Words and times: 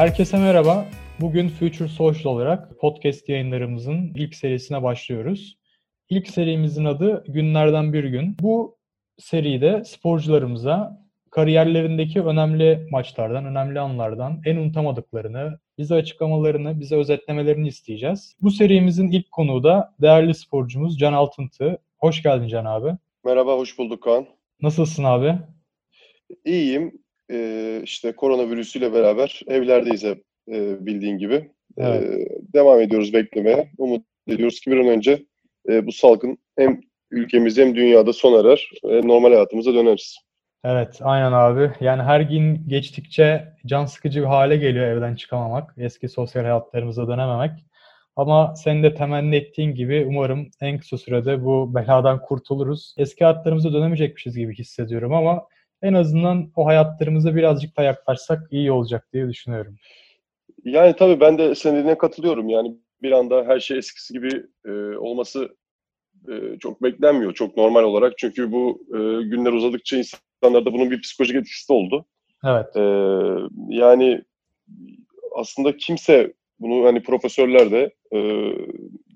Herkese 0.00 0.38
merhaba. 0.38 0.86
Bugün 1.20 1.48
Future 1.48 1.88
Social 1.88 2.32
olarak 2.32 2.78
podcast 2.80 3.28
yayınlarımızın 3.28 4.12
ilk 4.14 4.34
serisine 4.34 4.82
başlıyoruz. 4.82 5.58
İlk 6.10 6.28
serimizin 6.28 6.84
adı 6.84 7.24
Günlerden 7.28 7.92
Bir 7.92 8.04
Gün. 8.04 8.36
Bu 8.40 8.78
seride 9.18 9.82
sporcularımıza 9.84 11.04
kariyerlerindeki 11.30 12.22
önemli 12.22 12.88
maçlardan, 12.90 13.44
önemli 13.44 13.80
anlardan 13.80 14.40
en 14.44 14.56
unutamadıklarını, 14.56 15.58
bize 15.78 15.94
açıklamalarını, 15.94 16.80
bize 16.80 16.96
özetlemelerini 16.96 17.68
isteyeceğiz. 17.68 18.36
Bu 18.42 18.50
serimizin 18.50 19.10
ilk 19.10 19.30
konuğu 19.30 19.64
da 19.64 19.94
değerli 20.02 20.34
sporcumuz 20.34 20.98
Can 20.98 21.12
Altıntı. 21.12 21.78
Hoş 21.98 22.22
geldin 22.22 22.48
Can 22.48 22.64
abi. 22.64 22.96
Merhaba, 23.24 23.56
hoş 23.56 23.78
bulduk 23.78 24.02
Kaan. 24.02 24.26
Nasılsın 24.62 25.04
abi? 25.04 25.38
İyiyim. 26.44 26.99
Ee, 27.30 27.80
işte 27.84 28.12
koronavirüsüyle 28.12 28.92
beraber 28.92 29.40
evlerdeyiz 29.46 30.04
hep 30.04 30.22
e, 30.48 30.86
bildiğin 30.86 31.18
gibi. 31.18 31.50
Evet. 31.76 32.02
Ee, 32.02 32.26
devam 32.54 32.80
ediyoruz 32.80 33.12
beklemeye. 33.12 33.70
Umut 33.78 34.04
ediyoruz 34.28 34.60
ki 34.60 34.70
bir 34.70 34.76
an 34.76 34.86
önce 34.86 35.22
e, 35.68 35.86
bu 35.86 35.92
salgın 35.92 36.38
hem 36.58 36.80
ülkemizde 37.10 37.62
hem 37.62 37.74
dünyada 37.74 38.12
sona 38.12 38.40
erer 38.40 38.70
ve 38.84 39.08
normal 39.08 39.32
hayatımıza 39.32 39.74
döneriz. 39.74 40.16
Evet, 40.64 40.98
aynen 41.02 41.32
abi. 41.32 41.72
Yani 41.80 42.02
her 42.02 42.20
gün 42.20 42.68
geçtikçe 42.68 43.48
can 43.66 43.84
sıkıcı 43.84 44.20
bir 44.20 44.26
hale 44.26 44.56
geliyor 44.56 44.86
evden 44.86 45.14
çıkamamak, 45.14 45.74
eski 45.78 46.08
sosyal 46.08 46.42
hayatlarımıza 46.42 47.08
dönememek. 47.08 47.50
Ama 48.16 48.54
senin 48.56 48.82
de 48.82 48.94
temenni 48.94 49.36
ettiğin 49.36 49.74
gibi 49.74 50.06
umarım 50.08 50.50
en 50.60 50.78
kısa 50.78 50.98
sürede 50.98 51.44
bu 51.44 51.74
beladan 51.74 52.22
kurtuluruz. 52.22 52.94
Eski 52.98 53.24
hayatlarımıza 53.24 53.72
dönemeyecekmişiz 53.72 54.36
gibi 54.36 54.54
hissediyorum 54.54 55.12
ama 55.14 55.46
en 55.82 55.94
azından 55.94 56.52
o 56.56 56.66
hayatlarımıza 56.66 57.36
birazcık 57.36 57.76
da 57.76 57.82
yaklaşsak 57.82 58.48
iyi 58.50 58.72
olacak 58.72 59.08
diye 59.12 59.28
düşünüyorum. 59.28 59.76
Yani 60.64 60.96
tabii 60.96 61.20
ben 61.20 61.38
de 61.38 61.54
senin 61.54 61.74
dediğine 61.74 61.98
katılıyorum. 61.98 62.48
Yani 62.48 62.76
bir 63.02 63.12
anda 63.12 63.44
her 63.46 63.60
şey 63.60 63.78
eskisi 63.78 64.14
gibi 64.14 64.42
e, 64.64 64.70
olması 64.96 65.48
e, 66.28 66.58
çok 66.58 66.82
beklenmiyor. 66.82 67.34
Çok 67.34 67.56
normal 67.56 67.82
olarak. 67.82 68.18
Çünkü 68.18 68.52
bu 68.52 68.82
e, 68.88 68.98
günler 69.22 69.52
uzadıkça 69.52 69.96
insanlarda 69.96 70.72
bunun 70.72 70.90
bir 70.90 71.00
psikolojik 71.00 71.36
etkisi 71.36 71.72
oldu. 71.72 72.04
Evet. 72.44 72.76
E, 72.76 72.82
yani 73.68 74.22
aslında 75.36 75.76
kimse 75.76 76.32
bunu 76.60 76.84
hani 76.84 77.02
profesörler 77.02 77.70
de 77.70 77.94
e, 78.12 78.18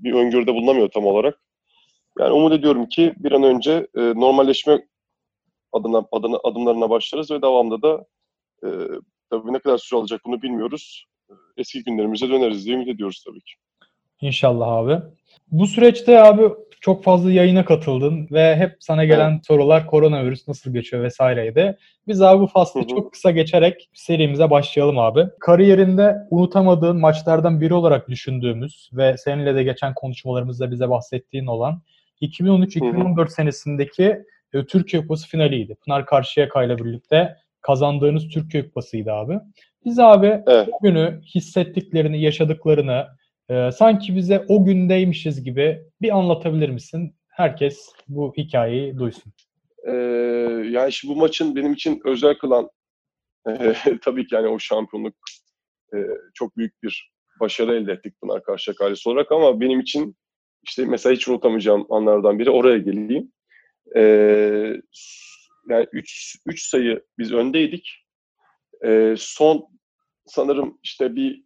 bir 0.02 0.12
öngörüde 0.12 0.54
bulunamıyor 0.54 0.88
tam 0.88 1.06
olarak. 1.06 1.40
Yani 2.18 2.32
umut 2.32 2.52
ediyorum 2.52 2.86
ki 2.86 3.14
bir 3.16 3.32
an 3.32 3.42
önce 3.42 3.86
e, 3.96 4.00
normalleşme 4.00 4.84
adına, 5.74 6.04
adına, 6.12 6.38
adımlarına 6.44 6.90
başlarız 6.90 7.30
ve 7.30 7.42
devamında 7.42 7.82
da 7.82 8.04
e, 8.64 8.68
tabii 9.30 9.52
ne 9.52 9.58
kadar 9.58 9.78
süre 9.78 10.00
alacak 10.00 10.20
bunu 10.26 10.42
bilmiyoruz. 10.42 11.06
Eski 11.56 11.84
günlerimize 11.84 12.28
döneriz 12.28 12.66
diye 12.66 12.74
ümit 12.74 12.88
ediyoruz 12.88 13.24
tabii 13.26 13.40
ki. 13.40 13.52
İnşallah 14.20 14.68
abi. 14.68 14.98
Bu 15.50 15.66
süreçte 15.66 16.22
abi 16.22 16.42
çok 16.80 17.04
fazla 17.04 17.30
yayına 17.32 17.64
katıldın 17.64 18.28
ve 18.30 18.56
hep 18.56 18.76
sana 18.80 19.04
gelen 19.04 19.32
evet. 19.32 19.46
sorular 19.46 19.86
koronavirüs 19.86 20.48
nasıl 20.48 20.72
geçiyor 20.72 21.02
vesaireydi. 21.02 21.78
Biz 22.08 22.22
abi 22.22 22.40
bu 22.40 22.46
faslı 22.46 22.80
hı 22.80 22.84
hı. 22.84 22.88
çok 22.88 23.12
kısa 23.12 23.30
geçerek 23.30 23.90
serimize 23.94 24.50
başlayalım 24.50 24.98
abi. 24.98 25.26
Kariyerinde 25.40 26.16
unutamadığın 26.30 27.00
maçlardan 27.00 27.60
biri 27.60 27.74
olarak 27.74 28.08
düşündüğümüz 28.08 28.90
ve 28.92 29.16
seninle 29.18 29.54
de 29.54 29.62
geçen 29.62 29.94
konuşmalarımızda 29.94 30.70
bize 30.70 30.88
bahsettiğin 30.88 31.46
olan 31.46 31.82
2013-2014 32.22 33.28
senesindeki 33.28 34.24
e, 34.54 34.66
Türkiye 34.66 35.02
Kupası 35.02 35.28
finaliydi. 35.28 35.76
Pınar 35.84 36.06
Karşıyaka 36.06 36.64
ile 36.64 36.78
birlikte 36.78 37.36
kazandığınız 37.60 38.28
Türkiye 38.28 38.64
Kupası'ydı 38.64 39.12
abi. 39.12 39.38
Biz 39.84 39.98
abi 39.98 40.42
evet. 40.46 40.68
o 40.72 40.78
günü 40.82 41.20
hissettiklerini, 41.34 42.22
yaşadıklarını 42.22 43.06
e, 43.48 43.70
sanki 43.72 44.16
bize 44.16 44.44
o 44.48 44.64
gündeymişiz 44.64 45.44
gibi 45.44 45.82
bir 46.02 46.16
anlatabilir 46.16 46.68
misin? 46.68 47.14
Herkes 47.28 47.88
bu 48.08 48.32
hikayeyi 48.36 48.98
duysun. 48.98 49.32
Ee, 49.86 49.92
yani 50.70 50.92
şimdi 50.92 51.14
bu 51.14 51.18
maçın 51.18 51.56
benim 51.56 51.72
için 51.72 52.00
özel 52.04 52.34
kılan 52.34 52.70
e, 53.48 53.74
tabii 54.02 54.26
ki 54.26 54.34
yani 54.34 54.48
o 54.48 54.58
şampiyonluk 54.58 55.14
e, 55.94 55.96
çok 56.34 56.56
büyük 56.56 56.82
bir 56.82 57.12
başarı 57.40 57.76
elde 57.76 57.92
ettik 57.92 58.20
Pınar 58.20 58.42
Karşıyaka 58.42 58.84
ailesi 58.84 59.08
olarak 59.08 59.32
ama 59.32 59.60
benim 59.60 59.80
için 59.80 60.16
işte 60.62 60.84
mesela 60.84 61.14
hiç 61.14 61.28
unutamayacağım 61.28 61.86
anlardan 61.90 62.38
biri 62.38 62.50
oraya 62.50 62.78
geleyim. 62.78 63.32
Ee, 63.96 64.80
yani 65.68 65.86
3 65.92 66.36
3 66.46 66.62
sayı 66.62 67.04
biz 67.18 67.32
öndeydik. 67.32 68.04
Ee, 68.84 69.14
son 69.18 69.66
sanırım 70.26 70.78
işte 70.82 71.16
bir 71.16 71.44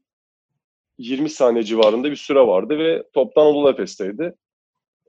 20 0.99 1.31
saniye 1.31 1.65
civarında 1.65 2.11
bir 2.11 2.17
süre 2.17 2.41
vardı 2.41 2.79
ve 2.79 3.05
toptan 3.13 3.47
Anadolu 3.47 3.71
Efes'teydi. 3.71 4.35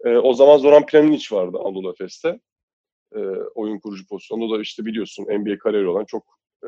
Ee, 0.06 0.17
o 0.17 0.34
zaman 0.34 0.57
Zoran 0.57 0.85
Planinic 0.85 1.35
vardı 1.35 1.57
Anadolu 1.66 1.91
Efes'te. 1.91 2.40
Ee, 3.16 3.19
oyun 3.56 3.79
kurucu 3.79 4.07
pozisyonunda 4.07 4.57
da 4.57 4.61
işte 4.61 4.85
biliyorsun 4.85 5.23
NBA 5.23 5.57
kariyeri 5.57 5.88
olan 5.88 6.06
çok 6.06 6.40
e, 6.63 6.67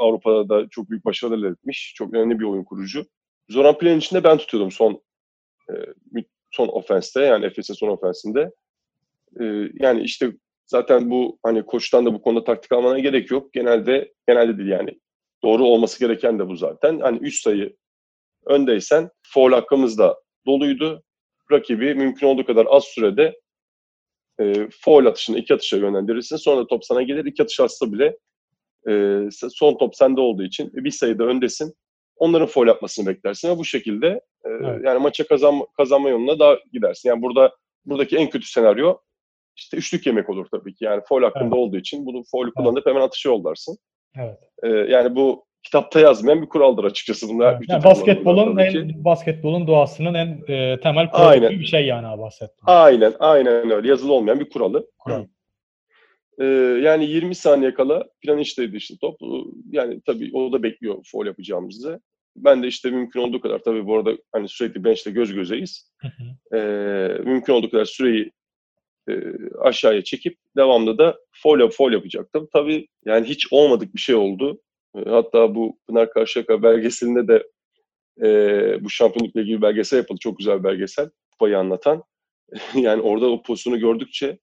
Avrupa'da 0.00 0.48
da 0.48 0.68
çok 0.68 0.90
büyük 0.90 1.04
başarılar 1.04 1.38
elde 1.38 1.48
etmiş. 1.48 1.94
Çok 1.96 2.14
önemli 2.14 2.38
bir 2.38 2.44
oyun 2.44 2.64
kurucu. 2.64 3.06
Zoran 3.48 3.78
Planic'in 3.78 4.16
de 4.16 4.24
ben 4.24 4.38
tutuyordum 4.38 4.70
son 4.70 5.02
e, 5.70 5.74
son 6.50 6.68
ofenste 6.68 7.20
yani 7.20 7.46
Efes'in 7.46 7.74
son 7.74 7.88
ofensinde. 7.88 8.50
E, 9.40 9.44
yani 9.74 10.02
işte 10.02 10.32
zaten 10.66 11.10
bu 11.10 11.38
hani 11.42 11.66
koçtan 11.66 12.06
da 12.06 12.14
bu 12.14 12.22
konuda 12.22 12.44
taktik 12.44 12.72
almana 12.72 12.98
gerek 12.98 13.30
yok. 13.30 13.52
Genelde 13.52 14.12
genelde 14.28 14.58
değil 14.58 14.70
yani. 14.70 15.00
Doğru 15.42 15.64
olması 15.64 16.00
gereken 16.00 16.38
de 16.38 16.48
bu 16.48 16.56
zaten. 16.56 17.00
Hani 17.00 17.18
3 17.18 17.42
sayı 17.42 17.76
öndeysen 18.46 19.10
foul 19.22 19.52
hakkımız 19.52 19.98
da 19.98 20.16
doluydu. 20.46 21.02
Rakibi 21.52 21.94
mümkün 21.94 22.26
olduğu 22.26 22.44
kadar 22.44 22.66
az 22.70 22.84
sürede 22.84 23.40
e, 24.40 24.68
foul 24.80 25.06
atışını 25.06 25.38
iki 25.38 25.54
atışa 25.54 25.76
yönlendirirsin. 25.76 26.36
Sonra 26.36 26.66
top 26.66 26.84
sana 26.84 27.02
gelir. 27.02 27.24
iki 27.24 27.42
atış 27.42 27.60
atsa 27.60 27.92
bile 27.92 28.16
e, 28.88 29.22
son 29.30 29.78
top 29.78 29.96
sende 29.96 30.20
olduğu 30.20 30.42
için 30.42 30.70
bir 30.74 30.90
sayıda 30.90 31.24
öndesin. 31.24 31.74
Onların 32.16 32.46
foul 32.46 32.66
yapmasını 32.66 33.06
beklersin 33.06 33.50
ve 33.50 33.58
bu 33.58 33.64
şekilde 33.64 34.06
e, 34.44 34.48
evet. 34.48 34.80
yani 34.84 34.98
maça 34.98 35.26
kazan, 35.26 35.54
kazanma 35.76 36.08
yoluna 36.08 36.38
daha 36.38 36.58
gidersin. 36.72 37.08
Yani 37.08 37.22
burada 37.22 37.56
buradaki 37.84 38.16
en 38.16 38.30
kötü 38.30 38.46
senaryo 38.46 38.98
işte 39.56 39.76
üçlük 39.76 40.06
yemek 40.06 40.30
olur 40.30 40.46
tabii 40.50 40.74
ki. 40.74 40.84
Yani 40.84 41.02
foul 41.08 41.22
hakkında 41.22 41.44
evet. 41.44 41.54
olduğu 41.54 41.76
için 41.76 42.06
bunu 42.06 42.22
foul 42.30 42.50
kullanıp 42.50 42.86
hemen 42.86 43.00
atışı 43.00 43.28
yollarsın. 43.28 43.78
Evet. 44.18 44.38
Ee, 44.62 44.68
yani 44.68 45.16
bu 45.16 45.46
kitapta 45.62 46.00
yazmayan 46.00 46.42
bir 46.42 46.48
kuraldır 46.48 46.84
açıkçası. 46.84 47.28
Bunlar 47.28 47.52
evet. 47.52 47.64
yani 47.68 47.84
basketbolun 47.84 48.56
en 48.58 49.04
basketbolun 49.04 49.66
doğasının 49.66 50.14
en 50.14 50.28
e, 50.48 50.80
temel 50.80 51.10
kuralı 51.10 51.28
aynen. 51.28 51.50
bir 51.50 51.64
şey 51.64 51.86
yani 51.86 52.18
basketbol. 52.18 52.64
Aynen, 52.66 53.14
aynen 53.18 53.70
öyle. 53.70 53.88
Yazılı 53.88 54.12
olmayan 54.12 54.40
bir 54.40 54.50
kuralı. 54.50 54.86
Kural. 54.98 55.24
Ee, 56.40 56.44
yani 56.82 57.04
20 57.04 57.34
saniye 57.34 57.74
kala 57.74 58.04
plan 58.20 58.38
işteydi 58.38 58.76
işte 58.76 58.94
top. 59.00 59.20
Yani 59.70 60.00
tabii 60.06 60.30
o 60.34 60.52
da 60.52 60.62
bekliyor 60.62 60.96
foul 61.12 61.26
yapacağımızı. 61.26 62.00
Ben 62.36 62.62
de 62.62 62.66
işte 62.66 62.90
mümkün 62.90 63.20
olduğu 63.20 63.40
kadar 63.40 63.58
tabii 63.58 63.86
bu 63.86 63.96
arada 63.96 64.12
hani 64.32 64.48
sürekli 64.48 64.84
bench'te 64.84 65.10
göz 65.10 65.34
gözeyiz. 65.34 65.92
Ee, 66.54 66.58
mümkün 67.24 67.52
olduğu 67.52 67.70
kadar 67.70 67.84
süreyi 67.84 68.32
e, 69.10 69.14
aşağıya 69.60 70.04
çekip 70.04 70.38
devamlı 70.56 70.98
da 70.98 71.18
foul 71.32 71.70
foul 71.70 71.92
yapacaktım. 71.92 72.48
Tabii 72.52 72.88
yani 73.04 73.28
hiç 73.28 73.46
olmadık 73.52 73.94
bir 73.94 74.00
şey 74.00 74.14
oldu. 74.14 74.60
E, 74.96 75.10
hatta 75.10 75.54
bu 75.54 75.78
Pınar 75.88 76.10
Karşıyaka 76.10 76.62
belgeselinde 76.62 77.28
de 77.28 77.46
e, 78.22 78.84
bu 78.84 78.90
şampiyonlukla 78.90 79.40
ilgili 79.40 79.62
belgesel 79.62 79.98
yapıldı. 79.98 80.18
Çok 80.22 80.38
güzel 80.38 80.58
bir 80.58 80.64
belgesel. 80.64 81.10
Kupayı 81.32 81.58
anlatan. 81.58 82.02
yani 82.74 83.02
orada 83.02 83.30
o 83.30 83.42
pozisyonu 83.42 83.78
gördükçe 83.78 84.38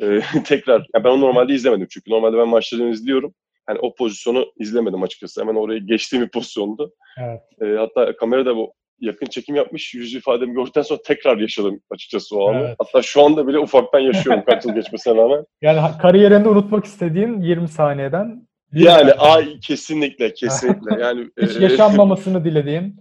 e, 0.00 0.20
tekrar, 0.44 0.86
yani 0.94 1.04
ben 1.04 1.10
onu 1.10 1.20
normalde 1.20 1.54
izlemedim 1.54 1.86
çünkü 1.90 2.10
normalde 2.10 2.36
ben 2.36 2.48
maçlarını 2.48 2.90
izliyorum. 2.90 3.34
Yani 3.68 3.78
o 3.78 3.94
pozisyonu 3.94 4.52
izlemedim 4.58 5.02
açıkçası. 5.02 5.40
Hemen 5.40 5.54
oraya 5.54 5.78
geçtiğim 5.78 6.24
bir 6.24 6.30
pozisyondu. 6.30 6.94
Evet. 7.18 7.40
E, 7.62 7.78
hatta 7.78 8.16
kamerada 8.16 8.56
bu 8.56 8.72
yakın 9.00 9.26
çekim 9.26 9.54
yapmış. 9.54 9.94
Yüz 9.94 10.14
ifademi 10.14 10.54
gördükten 10.54 10.82
sonra 10.82 11.00
tekrar 11.02 11.38
yaşadım 11.38 11.80
açıkçası 11.90 12.36
o 12.36 12.48
anı. 12.48 12.58
Evet. 12.58 12.76
Hatta 12.78 13.02
şu 13.02 13.22
anda 13.22 13.46
bile 13.46 13.58
ufaktan 13.58 13.98
yaşıyorum 13.98 14.44
kaç 14.46 14.64
yıl 14.64 14.74
geçmesine 14.74 15.14
rağmen. 15.14 15.44
Yani 15.62 15.80
kariyerinde 16.02 16.48
unutmak 16.48 16.84
istediğin 16.84 17.40
20 17.40 17.68
saniyeden 17.68 18.48
yani 18.72 19.12
ay 19.12 19.60
kesinlikle 19.60 20.34
kesinlikle 20.34 21.00
yani 21.02 21.30
hiç 21.42 21.56
e, 21.56 21.62
yaşanmamasını 21.62 22.44
dilediğin. 22.44 22.96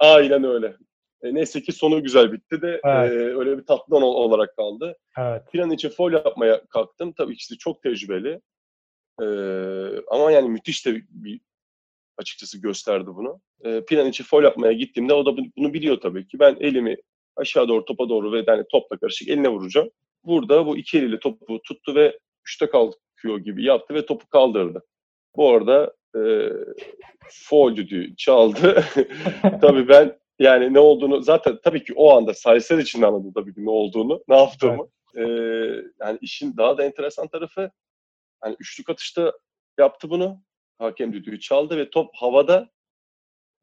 aynen 0.00 0.44
öyle. 0.44 0.76
E, 1.22 1.34
neyse 1.34 1.62
ki 1.62 1.72
sonu 1.72 2.02
güzel 2.02 2.32
bitti 2.32 2.62
de 2.62 2.80
evet. 2.84 3.12
e, 3.12 3.14
öyle 3.14 3.58
bir 3.58 3.66
tatlı 3.66 3.96
olarak 3.96 4.56
kaldı. 4.56 4.96
Evet. 5.18 5.42
Plan 5.52 5.70
için 5.70 5.88
foul 5.88 6.12
yapmaya 6.12 6.60
kalktım. 6.66 7.12
Tabii 7.12 7.36
ki 7.36 7.58
çok 7.58 7.82
tecrübeli. 7.82 8.40
E, 9.22 9.26
ama 10.10 10.30
yani 10.30 10.48
müthiş 10.48 10.86
de 10.86 10.94
bir 11.08 11.40
açıkçası 12.22 12.60
gösterdi 12.60 13.06
bunu. 13.06 13.40
E, 13.64 13.84
plan 13.84 14.08
için 14.08 14.24
foul 14.24 14.42
yapmaya 14.42 14.72
gittiğimde 14.72 15.14
o 15.14 15.26
da 15.26 15.36
bunu 15.56 15.74
biliyor 15.74 16.00
tabii 16.00 16.28
ki. 16.28 16.38
Ben 16.38 16.56
elimi 16.60 16.96
aşağı 17.36 17.68
doğru 17.68 17.84
topa 17.84 18.08
doğru 18.08 18.32
ve 18.32 18.44
yani 18.46 18.64
topla 18.70 18.96
karışık 18.96 19.28
eline 19.28 19.48
vuracağım. 19.48 19.90
Burada 20.24 20.66
bu 20.66 20.76
iki 20.76 20.98
eliyle 20.98 21.18
topu 21.18 21.62
tuttu 21.62 21.94
ve 21.94 22.18
üçte 22.46 22.66
kalkıyor 22.66 23.38
gibi 23.38 23.64
yaptı 23.64 23.94
ve 23.94 24.06
topu 24.06 24.28
kaldırdı. 24.28 24.82
Bu 25.36 25.50
arada 25.50 25.94
e, 26.16 26.20
foul 27.30 27.76
düdüğü 27.76 28.16
çaldı. 28.16 28.84
tabii 29.60 29.88
ben 29.88 30.18
yani 30.38 30.74
ne 30.74 30.78
olduğunu 30.78 31.22
zaten 31.22 31.58
tabii 31.64 31.84
ki 31.84 31.92
o 31.96 32.16
anda 32.16 32.34
sayısal 32.34 32.78
için 32.78 33.02
anladım 33.02 33.32
tabii 33.32 33.54
ki 33.54 33.64
ne 33.64 33.70
olduğunu, 33.70 34.24
ne 34.28 34.36
yaptığımı. 34.36 34.88
Evet. 35.14 35.28
Ee, 35.28 35.84
yani 36.00 36.18
işin 36.20 36.56
daha 36.56 36.78
da 36.78 36.84
enteresan 36.84 37.28
tarafı 37.28 37.70
hani 38.40 38.56
üçlük 38.60 38.90
atışta 38.90 39.32
yaptı 39.78 40.10
bunu. 40.10 40.42
Hakem 40.82 41.12
düdüğü 41.12 41.40
çaldı 41.40 41.76
ve 41.76 41.90
top 41.90 42.10
havada 42.14 42.70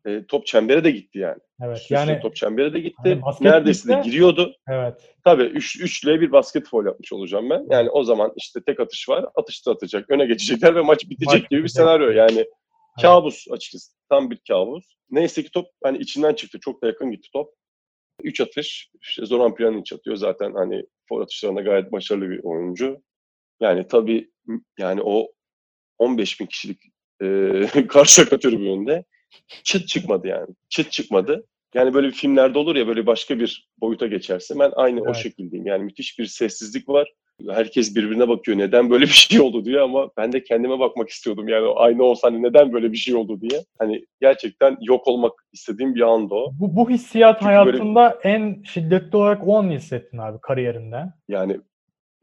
e, 0.05 0.25
top 0.25 0.45
çembere 0.45 0.83
de 0.83 0.91
gitti 0.91 1.19
yani. 1.19 1.39
Evet. 1.61 1.77
Üst 1.77 1.91
yani 1.91 2.19
top 2.21 2.35
çembere 2.35 2.73
de 2.73 2.79
gitti. 2.79 3.21
Hani 3.23 3.35
Neredeyse 3.41 3.89
de 3.89 4.01
giriyordu. 4.03 4.55
Evet. 4.67 5.15
Tabii 5.23 5.43
3 5.43 5.81
3 5.81 6.05
bir 6.05 6.31
basket 6.31 6.67
foul 6.67 6.85
yapmış 6.85 7.13
olacağım 7.13 7.49
ben. 7.49 7.67
Yani 7.69 7.89
o 7.89 8.03
zaman 8.03 8.33
işte 8.35 8.59
tek 8.65 8.79
atış 8.79 9.09
var. 9.09 9.25
Atışta 9.35 9.71
atacak. 9.71 10.09
Öne 10.09 10.25
geçecekler 10.25 10.75
ve 10.75 10.81
maç 10.81 11.09
bitecek 11.09 11.41
maç 11.41 11.49
gibi 11.49 11.63
bir 11.63 11.67
senaryo 11.67 12.09
yani. 12.09 12.37
Evet. 12.37 12.47
Kabus 13.01 13.45
açıkçası. 13.51 13.91
Tam 14.09 14.31
bir 14.31 14.39
kabus. 14.47 14.85
Neyse 15.11 15.43
ki 15.43 15.51
top 15.51 15.67
hani 15.83 15.97
içinden 15.97 16.33
çıktı. 16.33 16.59
Çok 16.59 16.83
da 16.83 16.87
yakın 16.87 17.11
gitti 17.11 17.29
top. 17.33 17.53
3 18.23 18.41
atış. 18.41 18.89
İşte 19.01 19.25
Zoran 19.25 19.55
Pjanic 19.55 19.95
atıyor 19.95 20.15
zaten 20.15 20.53
hani 20.53 20.83
foul 21.09 21.21
atışlarında 21.21 21.61
gayet 21.61 21.91
başarılı 21.91 22.29
bir 22.29 22.39
oyuncu. 22.43 23.01
Yani 23.61 23.87
tabii 23.87 24.31
yani 24.79 25.01
o 25.03 25.27
15 25.97 26.39
bin 26.39 26.45
kişilik 26.45 26.81
e, 27.75 27.87
karşı 27.87 28.31
bir 28.31 28.45
önünde 28.45 29.03
çıt 29.63 29.87
çıkmadı 29.87 30.27
yani. 30.27 30.47
Çıt 30.69 30.91
çıkmadı. 30.91 31.45
Yani 31.73 31.93
böyle 31.93 32.07
bir 32.07 32.13
filmlerde 32.13 32.59
olur 32.59 32.75
ya 32.75 32.87
böyle 32.87 33.05
başka 33.05 33.39
bir 33.39 33.69
boyuta 33.81 34.07
geçerse 34.07 34.59
ben 34.59 34.71
aynı 34.75 34.99
evet. 34.99 35.09
o 35.09 35.13
şekildeyim. 35.13 35.65
Yani 35.65 35.83
müthiş 35.83 36.19
bir 36.19 36.25
sessizlik 36.25 36.89
var. 36.89 37.13
Herkes 37.49 37.95
birbirine 37.95 38.27
bakıyor 38.27 38.57
neden 38.57 38.89
böyle 38.89 39.05
bir 39.05 39.09
şey 39.09 39.41
oldu 39.41 39.65
diye 39.65 39.79
ama 39.79 40.09
ben 40.17 40.31
de 40.31 40.43
kendime 40.43 40.79
bakmak 40.79 41.09
istiyordum. 41.09 41.47
Yani 41.47 41.67
aynı 41.75 42.03
olsa 42.03 42.27
hani 42.27 42.43
neden 42.43 42.73
böyle 42.73 42.91
bir 42.91 42.97
şey 42.97 43.15
oldu 43.15 43.41
diye. 43.41 43.61
Hani 43.79 44.05
gerçekten 44.21 44.77
yok 44.81 45.07
olmak 45.07 45.33
istediğim 45.53 45.95
bir 45.95 46.01
anda 46.01 46.35
o. 46.35 46.51
Bu, 46.59 46.75
bu 46.75 46.89
hissiyat 46.89 47.39
Çünkü 47.39 47.45
hayatında 47.45 48.19
böyle... 48.23 48.35
en 48.35 48.63
şiddetli 48.63 49.17
olarak 49.17 49.47
o 49.47 49.57
an 49.57 49.69
hissettin 49.69 50.17
abi 50.17 50.37
kariyerinde? 50.41 51.03
Yani 51.27 51.59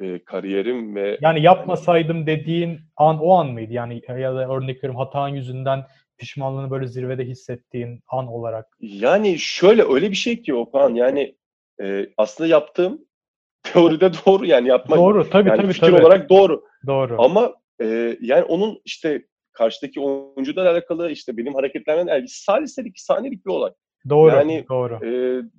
e, 0.00 0.24
kariyerim 0.24 0.96
ve... 0.96 1.18
Yani 1.20 1.42
yapmasaydım 1.42 2.26
dediğin 2.26 2.80
an 2.96 3.18
o 3.20 3.32
an 3.34 3.46
mıydı? 3.46 3.72
Yani 3.72 4.02
ya 4.08 4.34
da 4.34 4.48
örnek 4.48 4.76
veriyorum 4.76 5.00
hatan 5.00 5.28
yüzünden 5.28 5.84
pişmanlığını 6.18 6.70
böyle 6.70 6.86
zirvede 6.86 7.24
hissettiğin 7.24 8.00
an 8.08 8.26
olarak? 8.26 8.66
Yani 8.80 9.38
şöyle 9.38 9.82
öyle 9.82 10.10
bir 10.10 10.16
şey 10.16 10.42
ki 10.42 10.54
Okan 10.54 10.94
yani 10.94 11.36
e, 11.82 12.06
aslında 12.16 12.48
yaptığım 12.48 13.04
teoride 13.62 14.10
doğru 14.26 14.46
yani 14.46 14.68
yapmak. 14.68 14.98
Doğru 14.98 15.30
tabii 15.30 15.48
yani 15.48 15.62
tabii. 15.62 15.72
Fikir 15.72 15.86
tabii. 15.86 16.02
olarak 16.02 16.30
doğru. 16.30 16.64
Doğru. 16.86 17.16
Ama 17.18 17.54
e, 17.82 18.16
yani 18.20 18.44
onun 18.44 18.80
işte 18.84 19.22
karşıdaki 19.52 20.00
oyuncudan 20.00 20.66
alakalı 20.66 21.10
işte 21.10 21.36
benim 21.36 21.54
hareketlerden 21.54 22.06
alakalı 22.06 22.28
saliselik, 22.28 23.00
saniyelik 23.00 23.46
bir 23.46 23.50
olay. 23.50 23.72
Doğru, 24.08 24.30
yani, 24.30 24.64
doğru. 24.68 24.94
E, 25.04 25.08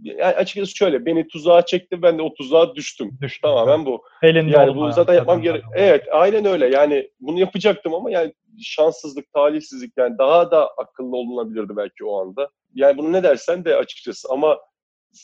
yani 0.04 0.36
açıkçası 0.36 0.76
şöyle, 0.76 1.06
beni 1.06 1.28
tuzağa 1.28 1.66
çekti, 1.66 2.02
ben 2.02 2.18
de 2.18 2.22
o 2.22 2.34
tuzağa 2.34 2.76
düştüm. 2.76 3.18
Düştüm. 3.22 3.50
Tamamen 3.50 3.86
bu. 3.86 4.04
Elinde 4.24 4.52
yani 4.52 4.76
bu 4.76 4.92
zaten 4.92 5.14
yapmam 5.14 5.42
gerek. 5.42 5.64
Evet, 5.76 6.04
aynen 6.12 6.46
öyle. 6.46 6.68
Yani 6.68 7.10
bunu 7.20 7.40
yapacaktım 7.40 7.94
ama 7.94 8.12
yani 8.12 8.34
şanssızlık, 8.62 9.34
talihsizlik 9.34 9.94
yani 9.98 10.18
daha 10.18 10.52
da 10.52 10.68
akıllı 10.78 11.18
olunabilirdi 11.18 11.78
belki 11.78 12.06
o 12.06 12.22
anda. 12.22 12.50
Yani 12.74 12.98
bunu 12.98 13.14
ne 13.14 13.24
dersen 13.24 13.66
de 13.66 13.76
açıkçası 13.76 14.28
ama 14.32 14.58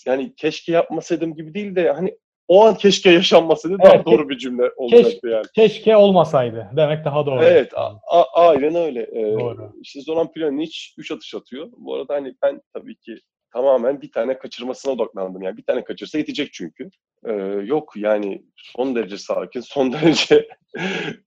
yani 0.06 0.36
keşke 0.36 0.72
yapmasaydım 0.72 1.36
gibi 1.36 1.54
değil 1.54 1.76
de 1.76 1.92
hani 1.92 2.18
o 2.48 2.66
an 2.66 2.76
keşke 2.76 3.12
yaşanmasaydı 3.12 3.78
evet, 3.80 3.94
daha 3.94 4.06
doğru 4.06 4.30
bir 4.30 4.38
cümle 4.38 4.72
olacaktı 4.78 5.20
keş, 5.22 5.32
yani. 5.32 5.46
Keşke 5.56 5.96
olmasaydı 5.98 6.70
demek 6.78 7.06
daha 7.06 7.26
doğru. 7.26 7.44
Evet, 7.44 7.74
a, 7.78 7.92
a, 8.08 8.24
aynen 8.34 8.76
öyle. 8.76 9.02
Ee, 9.02 9.40
doğru. 9.40 9.74
İşte 9.82 10.02
Zoran 10.02 10.32
Pjanic 10.32 10.78
3 10.98 11.12
atış 11.12 11.36
atıyor. 11.36 11.70
Bu 11.78 11.96
arada 11.96 12.14
hani 12.14 12.36
ben 12.44 12.62
tabii 12.74 12.96
ki 12.96 13.16
tamamen 13.54 14.02
bir 14.02 14.12
tane 14.12 14.38
kaçırmasına 14.38 14.94
odaklandım. 14.94 15.42
Yani 15.42 15.58
bir 15.58 15.64
tane 15.64 15.84
kaçırsa 15.84 16.18
yetecek 16.18 16.54
çünkü. 16.54 16.90
Ee, 17.26 17.32
yok 17.66 17.94
yani 17.96 18.44
son 18.56 18.96
derece 18.96 19.18
sakin, 19.18 19.60
son 19.60 19.94
derece 19.94 20.48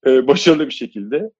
e, 0.06 0.26
başarılı 0.26 0.66
bir 0.66 0.74
şekilde 0.74 1.30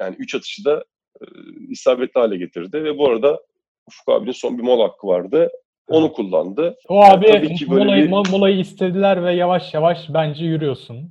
yani 0.00 0.16
3 0.18 0.34
atışı 0.34 0.64
da 0.64 0.84
e, 1.20 1.24
isabetli 1.68 2.20
hale 2.20 2.36
getirdi 2.36 2.84
ve 2.84 2.98
bu 2.98 3.08
arada 3.08 3.40
Ufuk 3.88 4.08
abinin 4.08 4.32
son 4.32 4.58
bir 4.58 4.62
mol 4.62 4.80
hakkı 4.80 5.06
vardı. 5.06 5.50
Onu 5.88 6.12
kullandı. 6.12 6.76
O 6.88 7.04
abi 7.04 7.28
yani 7.28 7.56
molayı, 7.66 8.04
bir... 8.04 8.30
molayı 8.30 8.58
istediler 8.58 9.24
ve 9.24 9.34
yavaş 9.34 9.74
yavaş 9.74 9.98
bence 10.08 10.44
yürüyorsun. 10.44 11.10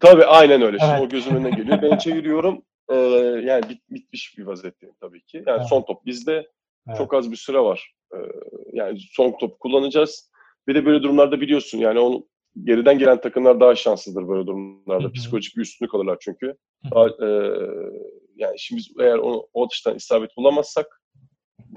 Tabii 0.00 0.24
aynen 0.24 0.62
öyle. 0.62 0.78
Şimdi 0.78 0.92
evet. 0.92 1.02
o 1.02 1.08
gözüm 1.08 1.36
önüne 1.36 1.50
geliyor. 1.50 1.82
Ben 1.82 1.98
çeviriyorum. 1.98 2.62
Ee, 2.90 2.94
yani 3.44 3.68
bit, 3.68 3.90
bitmiş 3.90 4.38
bir 4.38 4.46
vaziyetteyim 4.46 4.94
tabii 5.00 5.24
ki. 5.24 5.42
Yani 5.46 5.56
evet. 5.56 5.68
son 5.68 5.82
top 5.82 6.06
bizde. 6.06 6.46
Evet. 6.88 6.98
Çok 6.98 7.14
az 7.14 7.30
bir 7.30 7.36
süre 7.36 7.58
var. 7.58 7.92
Ee, 8.14 8.18
yani 8.72 8.98
son 9.12 9.38
top 9.38 9.60
kullanacağız. 9.60 10.30
Bir 10.68 10.74
de 10.74 10.86
böyle 10.86 11.02
durumlarda 11.02 11.40
biliyorsun 11.40 11.78
yani 11.78 11.98
onu 11.98 12.26
geriden 12.64 12.98
gelen 12.98 13.20
takımlar 13.20 13.60
daha 13.60 13.74
şanssızdır 13.74 14.28
böyle 14.28 14.46
durumlarda. 14.46 15.04
Hı-hı. 15.04 15.12
Psikolojik 15.12 15.56
bir 15.56 15.62
üstünlük 15.62 15.94
alırlar 15.94 16.16
çünkü. 16.20 16.56
Daha, 16.90 17.06
e, 17.06 17.28
yani 18.36 18.58
şimdi 18.58 18.78
biz 18.78 18.92
eğer 19.00 19.18
onu, 19.18 19.48
o 19.54 19.64
atıştan 19.64 19.96
isabet 19.96 20.36
bulamazsak 20.36 21.02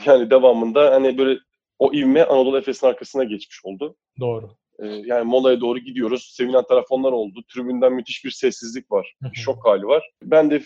yani 0.06 0.30
devamında 0.30 0.92
hani 0.92 1.18
böyle 1.18 1.40
o 1.79 1.93
ivme 1.93 2.23
Anadolu 2.23 2.57
Efes'in 2.57 2.87
arkasına 2.87 3.23
geçmiş 3.23 3.65
oldu. 3.65 3.95
Doğru. 4.19 4.49
Ee, 4.79 4.87
yani 4.87 5.23
molaya 5.23 5.61
doğru 5.61 5.79
gidiyoruz. 5.79 6.33
Sevinen 6.33 6.63
taraf 6.63 6.85
onlar 6.89 7.11
oldu. 7.11 7.39
Tribünden 7.53 7.93
müthiş 7.93 8.25
bir 8.25 8.31
sessizlik 8.31 8.91
var. 8.91 9.15
Şok 9.33 9.65
hali 9.65 9.87
var. 9.87 10.11
Ben 10.23 10.51
de 10.51 10.61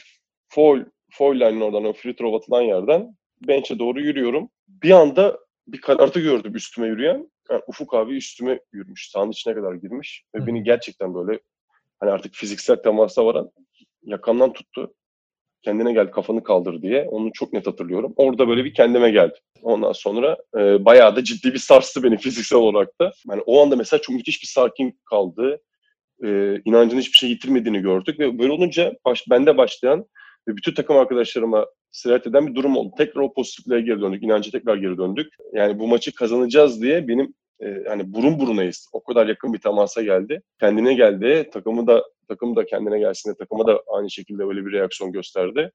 foul, 0.48 0.80
foul 1.12 1.36
line'ın 1.36 1.62
oradan, 1.62 1.86
o 1.86 1.94
free 1.94 2.16
throw 2.16 2.38
atılan 2.38 2.62
yerden 2.62 3.16
bench'e 3.48 3.80
doğru 3.80 4.02
yürüyorum. 4.02 4.50
Bir 4.68 4.92
anda 4.92 5.40
bir 5.68 5.82
karartı 5.82 6.20
gördüm 6.20 6.56
üstüme 6.56 6.88
yürüyen. 6.88 7.32
Yani 7.52 7.62
Ufuk 7.68 7.94
abi 7.94 8.18
üstüme 8.18 8.60
yürümüş. 8.74 9.10
Sahanın 9.10 9.32
içine 9.32 9.54
kadar 9.54 9.74
girmiş. 9.74 10.24
Ve 10.36 10.48
beni 10.48 10.64
gerçekten 10.64 11.14
böyle 11.16 11.40
hani 12.00 12.12
artık 12.12 12.34
fiziksel 12.34 12.76
temasa 12.76 13.26
varan 13.26 13.52
yakamdan 14.04 14.54
tuttu 14.54 14.94
kendine 15.64 15.94
gel 15.94 16.12
kafanı 16.12 16.44
kaldır 16.44 16.82
diye. 16.82 17.08
Onu 17.10 17.32
çok 17.34 17.54
net 17.54 17.68
hatırlıyorum. 17.68 18.14
Orada 18.16 18.48
böyle 18.48 18.66
bir 18.66 18.74
kendime 18.74 19.12
geldi. 19.12 19.40
Ondan 19.62 19.92
sonra 19.92 20.38
e, 20.58 20.86
bayağı 20.86 21.16
da 21.16 21.24
ciddi 21.24 21.54
bir 21.54 21.60
sarstı 21.60 22.04
beni 22.04 22.18
fiziksel 22.22 22.60
olarak 22.60 23.00
da. 23.02 23.12
Yani 23.30 23.42
o 23.46 23.62
anda 23.62 23.76
mesela 23.76 24.02
çok 24.02 24.16
müthiş 24.16 24.42
bir 24.42 24.48
sakin 24.48 25.00
kaldı. 25.10 25.62
E, 26.24 26.60
inancını 26.66 27.00
hiçbir 27.00 27.18
şey 27.18 27.30
yitirmediğini 27.30 27.80
gördük 27.80 28.20
ve 28.20 28.40
böyle 28.40 28.52
olunca 28.52 28.94
baş, 29.06 29.24
bende 29.30 29.58
başlayan 29.58 30.06
ve 30.48 30.58
bütün 30.58 30.74
takım 30.74 30.98
arkadaşlarıma 30.98 31.66
sirayet 31.92 32.28
eden 32.28 32.48
bir 32.48 32.56
durum 32.56 32.78
oldu. 32.78 32.94
Tekrar 32.98 33.22
o 33.22 33.34
pozitifliğe 33.34 33.82
geri 33.82 34.02
döndük. 34.02 34.24
İnancı 34.24 34.52
tekrar 34.52 34.78
geri 34.78 34.98
döndük. 34.98 35.34
Yani 35.54 35.80
bu 35.80 35.88
maçı 35.88 36.16
kazanacağız 36.16 36.82
diye 36.82 37.08
benim 37.08 37.34
e, 37.62 37.84
hani 37.88 38.14
burun 38.14 38.40
burunayız. 38.40 38.90
O 38.94 39.04
kadar 39.04 39.28
yakın 39.28 39.54
bir 39.54 39.60
temasa 39.60 40.02
geldi. 40.02 40.42
Kendine 40.60 40.94
geldi. 40.94 41.50
Takımı 41.54 41.88
da 41.88 42.04
takım 42.28 42.56
da 42.56 42.66
kendine 42.66 43.00
gelsin 43.00 43.32
de 43.32 43.36
takıma 43.36 43.68
da 43.68 43.84
aynı 43.94 44.12
şekilde 44.12 44.48
böyle 44.48 44.66
bir 44.66 44.72
reaksiyon 44.72 45.12
gösterdi. 45.12 45.72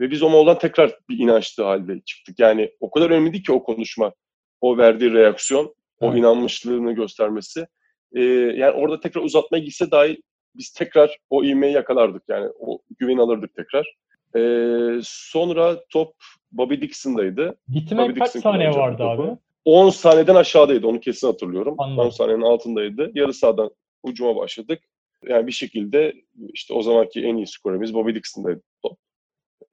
Ve 0.00 0.10
biz 0.10 0.22
o 0.22 0.30
moldan 0.30 0.58
tekrar 0.58 0.98
bir 1.08 1.18
inançlı 1.18 1.64
halde 1.64 2.00
çıktık. 2.06 2.38
Yani 2.38 2.70
o 2.80 2.90
kadar 2.90 3.10
önemliydi 3.10 3.42
ki 3.42 3.52
o 3.52 3.62
konuşma, 3.62 4.12
o 4.60 4.78
verdiği 4.78 5.12
reaksiyon, 5.12 5.74
o 6.00 6.06
evet. 6.06 6.18
inanmışlığını 6.18 6.92
göstermesi. 6.92 7.66
Ee, 8.14 8.22
yani 8.56 8.72
orada 8.72 9.00
tekrar 9.00 9.22
uzatmaya 9.22 9.64
gitse 9.64 9.90
dahi 9.90 10.22
biz 10.54 10.72
tekrar 10.72 11.18
o 11.30 11.44
ivmeyi 11.44 11.74
yakalardık. 11.74 12.22
Yani 12.28 12.50
o 12.58 12.78
güven 12.98 13.18
alırdık 13.18 13.54
tekrar. 13.54 13.94
Ee, 14.36 15.00
sonra 15.02 15.84
top 15.90 16.14
Bobby 16.52 16.74
Dixon'daydı. 16.74 17.56
Gitme 17.68 18.14
kaç 18.14 18.34
Dixon 18.34 18.50
saniye 18.50 18.70
vardı 18.70 18.98
topu. 18.98 19.22
abi? 19.22 19.38
10 19.64 19.90
saniyeden 19.90 20.34
aşağıdaydı. 20.34 20.86
Onu 20.86 21.00
kesin 21.00 21.26
hatırlıyorum. 21.26 21.74
Anladım. 21.78 22.06
10 22.06 22.10
saniyenin 22.10 22.42
altındaydı. 22.42 23.10
Yarı 23.14 23.32
sahadan 23.34 23.70
ucuma 24.02 24.36
başladık. 24.36 24.82
Yani 25.28 25.46
bir 25.46 25.52
şekilde 25.52 26.14
işte 26.52 26.74
o 26.74 26.82
zamanki 26.82 27.20
en 27.20 27.36
iyi 27.36 27.46
skoremiz 27.46 27.94
Bobby 27.94 28.14
Dixon'daydı 28.14 28.62
top. 28.82 28.98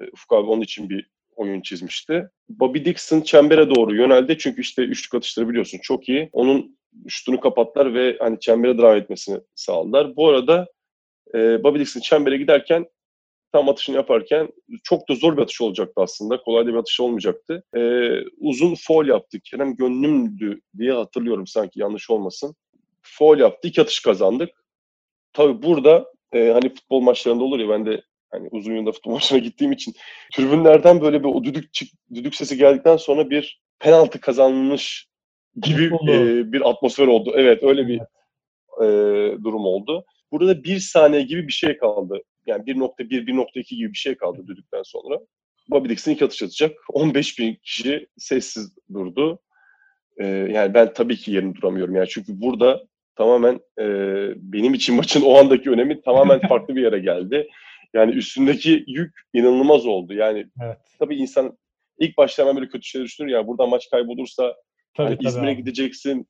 E, 0.02 0.06
Ufuk 0.14 0.34
abi 0.34 0.50
onun 0.50 0.62
için 0.62 0.90
bir 0.90 1.10
oyun 1.36 1.62
çizmişti. 1.62 2.30
Bobby 2.50 2.86
Dixon 2.86 3.22
çembere 3.22 3.76
doğru 3.76 3.96
yöneldi. 3.96 4.38
Çünkü 4.38 4.62
işte 4.62 4.82
üçlük 4.84 5.16
atışları 5.16 5.50
biliyorsun 5.50 5.80
çok 5.82 6.10
iyi. 6.10 6.30
Onun 6.32 6.78
şutunu 7.08 7.40
kapattılar 7.40 7.94
ve 7.94 8.18
hani 8.20 8.40
çembere 8.40 8.78
devam 8.78 8.98
etmesini 8.98 9.40
sağladılar. 9.56 10.16
Bu 10.16 10.30
arada 10.30 10.68
e, 11.36 11.64
Bobby 11.64 11.80
Dixon 11.80 12.02
çembere 12.02 12.38
giderken 12.38 12.88
tam 13.52 13.70
atışını 13.70 13.96
yaparken 13.96 14.50
çok 14.84 15.10
da 15.10 15.16
zor 15.16 15.38
bir 15.38 15.42
atış 15.42 15.62
olacaktı 15.62 15.94
aslında. 15.98 16.42
Kolay 16.42 16.66
da 16.66 16.70
bir 16.70 16.78
atış 16.78 17.00
olmayacaktı. 17.00 17.64
Ee, 17.76 18.10
uzun 18.38 18.76
foul 18.76 19.08
yaptık. 19.08 19.44
Kerem 19.46 19.76
gönlümdü 19.76 20.62
diye 20.78 20.92
hatırlıyorum 20.92 21.48
sanki 21.48 21.80
yanlış 21.80 22.10
olmasın. 22.10 22.56
Foul 23.02 23.40
yaptı. 23.40 23.68
iki 23.68 23.82
atış 23.82 24.00
kazandık. 24.00 24.50
Tabii 25.34 25.64
burada 25.64 26.06
e, 26.34 26.50
hani 26.50 26.70
futbol 26.70 27.02
maçlarında 27.02 27.44
olur 27.44 27.60
ya 27.60 27.70
ben 27.70 27.86
de 27.86 28.02
hani 28.32 28.50
uzun 28.52 28.76
yılda 28.76 28.92
futbol 28.92 29.12
maçına 29.14 29.40
gittiğim 29.40 29.72
için 29.72 29.94
tribünlerden 30.34 31.02
böyle 31.02 31.20
bir 31.20 31.30
o 31.30 31.44
düdük 31.44 31.74
çık, 31.74 31.90
düdük 32.14 32.36
sesi 32.36 32.58
geldikten 32.58 32.98
sonra 32.98 33.30
bir 33.30 33.62
penaltı 33.80 34.22
kazanmış 34.22 35.08
gibi 35.62 35.86
e, 35.86 36.52
bir 36.52 36.70
atmosfer 36.70 37.08
oldu. 37.08 37.34
Evet 37.36 37.64
öyle 37.64 37.88
bir 37.88 38.00
e, 38.82 38.88
durum 39.44 39.66
oldu. 39.66 40.06
Burada 40.32 40.64
bir 40.64 40.80
saniye 40.80 41.22
gibi 41.22 41.48
bir 41.48 41.54
şey 41.54 41.78
kaldı 41.78 42.22
yani 42.46 42.64
1.1, 42.64 43.26
1.2 43.26 43.76
gibi 43.76 43.90
bir 43.94 43.98
şey 43.98 44.16
kaldı 44.16 44.48
düdükten 44.48 44.84
sonra. 44.84 45.20
Bobby 45.70 45.90
Dixon 45.90 46.12
ilk 46.12 46.22
atış 46.22 46.44
atacak. 46.44 46.78
15 46.90 47.40
bin 47.40 47.56
kişi 47.56 48.08
sessiz 48.18 48.74
durdu. 48.94 49.40
Ee, 50.18 50.28
yani 50.28 50.74
ben 50.74 50.94
tabii 50.94 51.18
ki 51.18 51.32
yerini 51.32 51.56
duramıyorum. 51.56 51.96
Yani 51.96 52.08
çünkü 52.10 52.42
burada 52.42 52.84
tamamen 53.16 53.60
e, 53.80 53.86
benim 54.36 54.74
için 54.74 54.96
maçın 54.96 55.22
o 55.22 55.38
andaki 55.38 55.70
önemi 55.70 56.02
tamamen 56.02 56.40
farklı 56.50 56.76
bir 56.76 56.82
yere 56.82 57.00
geldi. 57.00 57.48
Yani 57.94 58.12
üstündeki 58.12 58.84
yük 58.88 59.14
inanılmaz 59.34 59.86
oldu. 59.86 60.14
Yani 60.14 60.46
Evet. 60.64 60.78
tabii 61.00 61.16
insan 61.16 61.58
ilk 62.00 62.18
başta 62.18 62.44
hemen 62.44 62.56
böyle 62.56 62.68
kötü 62.68 62.84
şeyler 62.88 63.06
düşünür 63.06 63.30
ya 63.32 63.48
burada 63.48 63.66
maç 63.66 63.90
kaybolursa 63.90 64.56
Tabii, 64.98 65.08
hani 65.08 65.18
İzmir'e 65.28 65.54
gideceksin. 65.54 66.28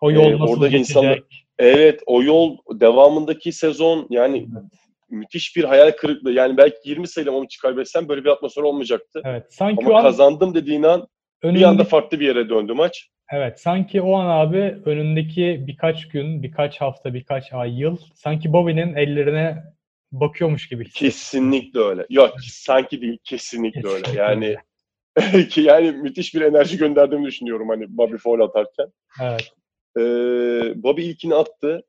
O 0.00 0.10
yol 0.10 0.24
Ee, 0.24 0.32
nasıl 0.32 0.44
orada 0.44 0.66
geçecek? 0.68 0.80
insanlar- 0.80 1.20
Evet 1.58 2.02
o 2.06 2.22
yol 2.22 2.56
devamındaki 2.72 3.52
sezon 3.52 4.06
yani 4.10 4.38
Evet. 4.38 4.64
müthiş 5.10 5.56
bir 5.56 5.64
hayal 5.64 5.90
kırıklığı. 5.90 6.32
Yani 6.32 6.56
belki 6.56 6.76
20 6.84 7.08
sayıyla 7.08 7.32
maçı 7.32 7.60
kaybetsem 7.60 8.08
böyle 8.08 8.24
bir 8.24 8.28
atmosfer 8.30 8.62
olmayacaktı. 8.62 9.22
Evet. 9.24 9.46
Sanki 9.50 9.84
Ama 9.86 9.94
o 9.94 9.96
an 9.98 10.02
kazandım 10.02 10.54
dediğin 10.54 10.82
an 10.82 11.06
bir 11.42 11.48
önündeki, 11.48 11.66
anda 11.66 11.84
farklı 11.84 12.20
bir 12.20 12.26
yere 12.26 12.48
döndü 12.48 12.72
maç. 12.72 13.08
Evet, 13.32 13.60
sanki 13.60 14.00
o 14.00 14.14
an 14.14 14.46
abi 14.46 14.76
önündeki 14.84 15.64
birkaç 15.66 16.08
gün, 16.08 16.42
birkaç 16.42 16.80
hafta, 16.80 17.14
birkaç 17.14 17.52
ay, 17.52 17.80
yıl 17.80 17.96
sanki 18.14 18.52
Bobby'nin 18.52 18.94
ellerine 18.94 19.64
bakıyormuş 20.12 20.68
gibi. 20.68 20.90
Kesinlikle 20.90 21.80
öyle. 21.80 22.06
Yok 22.10 22.34
sanki 22.42 23.00
değil 23.00 23.18
kesinlikle 23.24 23.88
öyle. 23.88 24.06
Yani 24.16 24.56
ki 25.48 25.60
yani 25.60 25.92
müthiş 25.92 26.34
bir 26.34 26.40
enerji 26.40 26.78
gönderdiğimi 26.78 27.26
düşünüyorum 27.26 27.68
hani 27.68 27.96
Bobby 27.96 28.16
foul 28.16 28.40
atarken. 28.40 28.92
Evet. 29.22 29.52
Ee, 29.96 30.82
Bobby 30.82 31.10
ilkini 31.10 31.34
attı. 31.34 31.82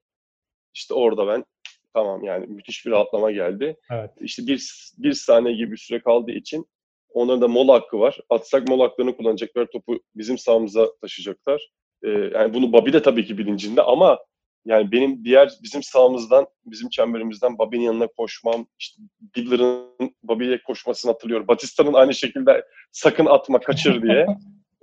İşte 0.73 0.93
orada 0.93 1.27
ben 1.27 1.45
tamam 1.93 2.23
yani 2.23 2.47
müthiş 2.47 2.85
bir 2.85 2.91
rahatlama 2.91 3.31
geldi. 3.31 3.77
Evet. 3.91 4.11
İşte 4.21 4.47
bir, 4.47 4.91
bir 4.97 5.13
saniye 5.13 5.55
gibi 5.55 5.71
bir 5.71 5.77
süre 5.77 5.99
kaldığı 5.99 6.31
için 6.31 6.67
onların 7.13 7.41
da 7.41 7.47
mola 7.47 7.73
hakkı 7.73 7.99
var. 7.99 8.19
Atsak 8.29 8.67
mola 8.67 8.83
haklarını 8.83 9.17
kullanacaklar. 9.17 9.65
Topu 9.65 9.99
bizim 10.15 10.37
sahamıza 10.37 10.87
taşıyacaklar. 11.01 11.69
Ee, 12.03 12.09
yani 12.09 12.53
bunu 12.53 12.73
Bobby 12.73 12.93
de 12.93 13.01
tabii 13.01 13.25
ki 13.25 13.37
bilincinde 13.37 13.81
ama 13.81 14.19
yani 14.65 14.91
benim 14.91 15.25
diğer 15.25 15.51
bizim 15.63 15.83
sahamızdan, 15.83 16.47
bizim 16.65 16.89
çemberimizden 16.89 17.57
Bobby'nin 17.57 17.83
yanına 17.83 18.07
koşmam, 18.07 18.67
işte 18.79 19.01
Dibbler'ın 19.35 20.15
Bobby'ye 20.23 20.61
koşmasını 20.63 21.11
hatırlıyorum. 21.11 21.47
Batista'nın 21.47 21.93
aynı 21.93 22.13
şekilde 22.13 22.65
sakın 22.91 23.25
atma, 23.25 23.59
kaçır 23.59 24.01
diye. 24.01 24.25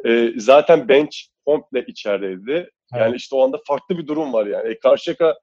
Ee, 0.07 0.33
zaten 0.37 0.89
bench 0.89 1.17
komple 1.47 1.85
içerideydi. 1.87 2.71
Yani 2.93 3.11
Evet. 3.11 3.21
işte 3.21 3.37
o 3.37 3.45
anda 3.45 3.59
farklı 3.67 3.99
bir 3.99 4.07
durum 4.07 4.33
var 4.33 4.47
yani. 4.47 4.69
E, 4.69 4.79
Karşıyaka 4.79 5.35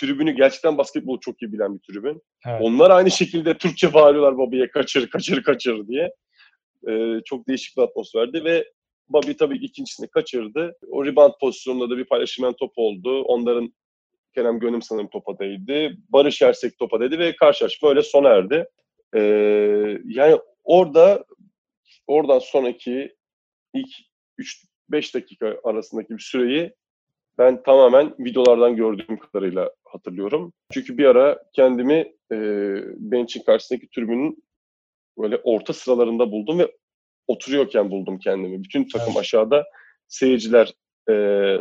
tribünü 0.00 0.32
gerçekten 0.32 0.78
basketbolu 0.78 1.20
çok 1.20 1.42
iyi 1.42 1.52
bilen 1.52 1.74
bir 1.74 1.80
tribün. 1.80 2.22
Evet. 2.46 2.60
Onlar 2.62 2.90
aynı 2.90 3.10
şekilde 3.10 3.58
Türkçe 3.58 3.94
bağırıyorlar 3.94 4.38
Bobby'ye 4.38 4.70
kaçır 4.70 5.10
kaçır 5.10 5.42
kaçır 5.42 5.88
diye. 5.88 6.10
Ee, 6.88 7.20
çok 7.24 7.48
değişik 7.48 7.76
bir 7.76 7.82
atmosferdi 7.82 8.44
ve 8.44 8.64
Bobby 9.08 9.32
tabii 9.32 9.56
ikincisini 9.56 10.08
kaçırdı. 10.08 10.76
O 10.90 11.06
rebound 11.06 11.32
pozisyonunda 11.40 11.90
da 11.90 11.98
bir 11.98 12.04
paylaşılan 12.04 12.52
top 12.52 12.72
oldu. 12.76 13.22
Onların 13.22 13.74
Kerem 14.34 14.58
Gönüm 14.58 14.82
sanırım 14.82 15.08
topa 15.08 15.38
değdi. 15.38 15.96
Barış 16.08 16.42
Ersek 16.42 16.78
topa 16.78 17.00
değdi 17.00 17.18
ve 17.18 17.36
karşılaşma 17.36 17.88
öyle 17.88 18.02
sona 18.02 18.28
erdi. 18.28 18.66
Ee, 19.14 19.20
yani 20.04 20.38
orada 20.64 21.24
oradan 22.06 22.38
sonraki 22.38 23.16
ilk 23.74 23.90
3-5 24.90 25.14
dakika 25.14 25.60
arasındaki 25.64 26.14
bir 26.14 26.22
süreyi 26.22 26.74
ben 27.38 27.62
tamamen 27.62 28.14
videolardan 28.18 28.76
gördüğüm 28.76 29.18
kadarıyla 29.18 29.70
hatırlıyorum. 29.84 30.52
Çünkü 30.72 30.98
bir 30.98 31.04
ara 31.04 31.42
kendimi 31.52 32.12
e, 32.32 32.36
bench'in 32.96 33.42
karşısındaki 33.42 33.88
tribünün 33.90 34.44
böyle 35.18 35.36
orta 35.36 35.72
sıralarında 35.72 36.32
buldum 36.32 36.58
ve 36.58 36.72
oturuyorken 37.26 37.90
buldum 37.90 38.18
kendimi. 38.18 38.64
Bütün 38.64 38.88
takım 38.88 39.08
Evet. 39.08 39.20
aşağıda, 39.20 39.64
seyirciler 40.08 40.72
e, 41.10 41.14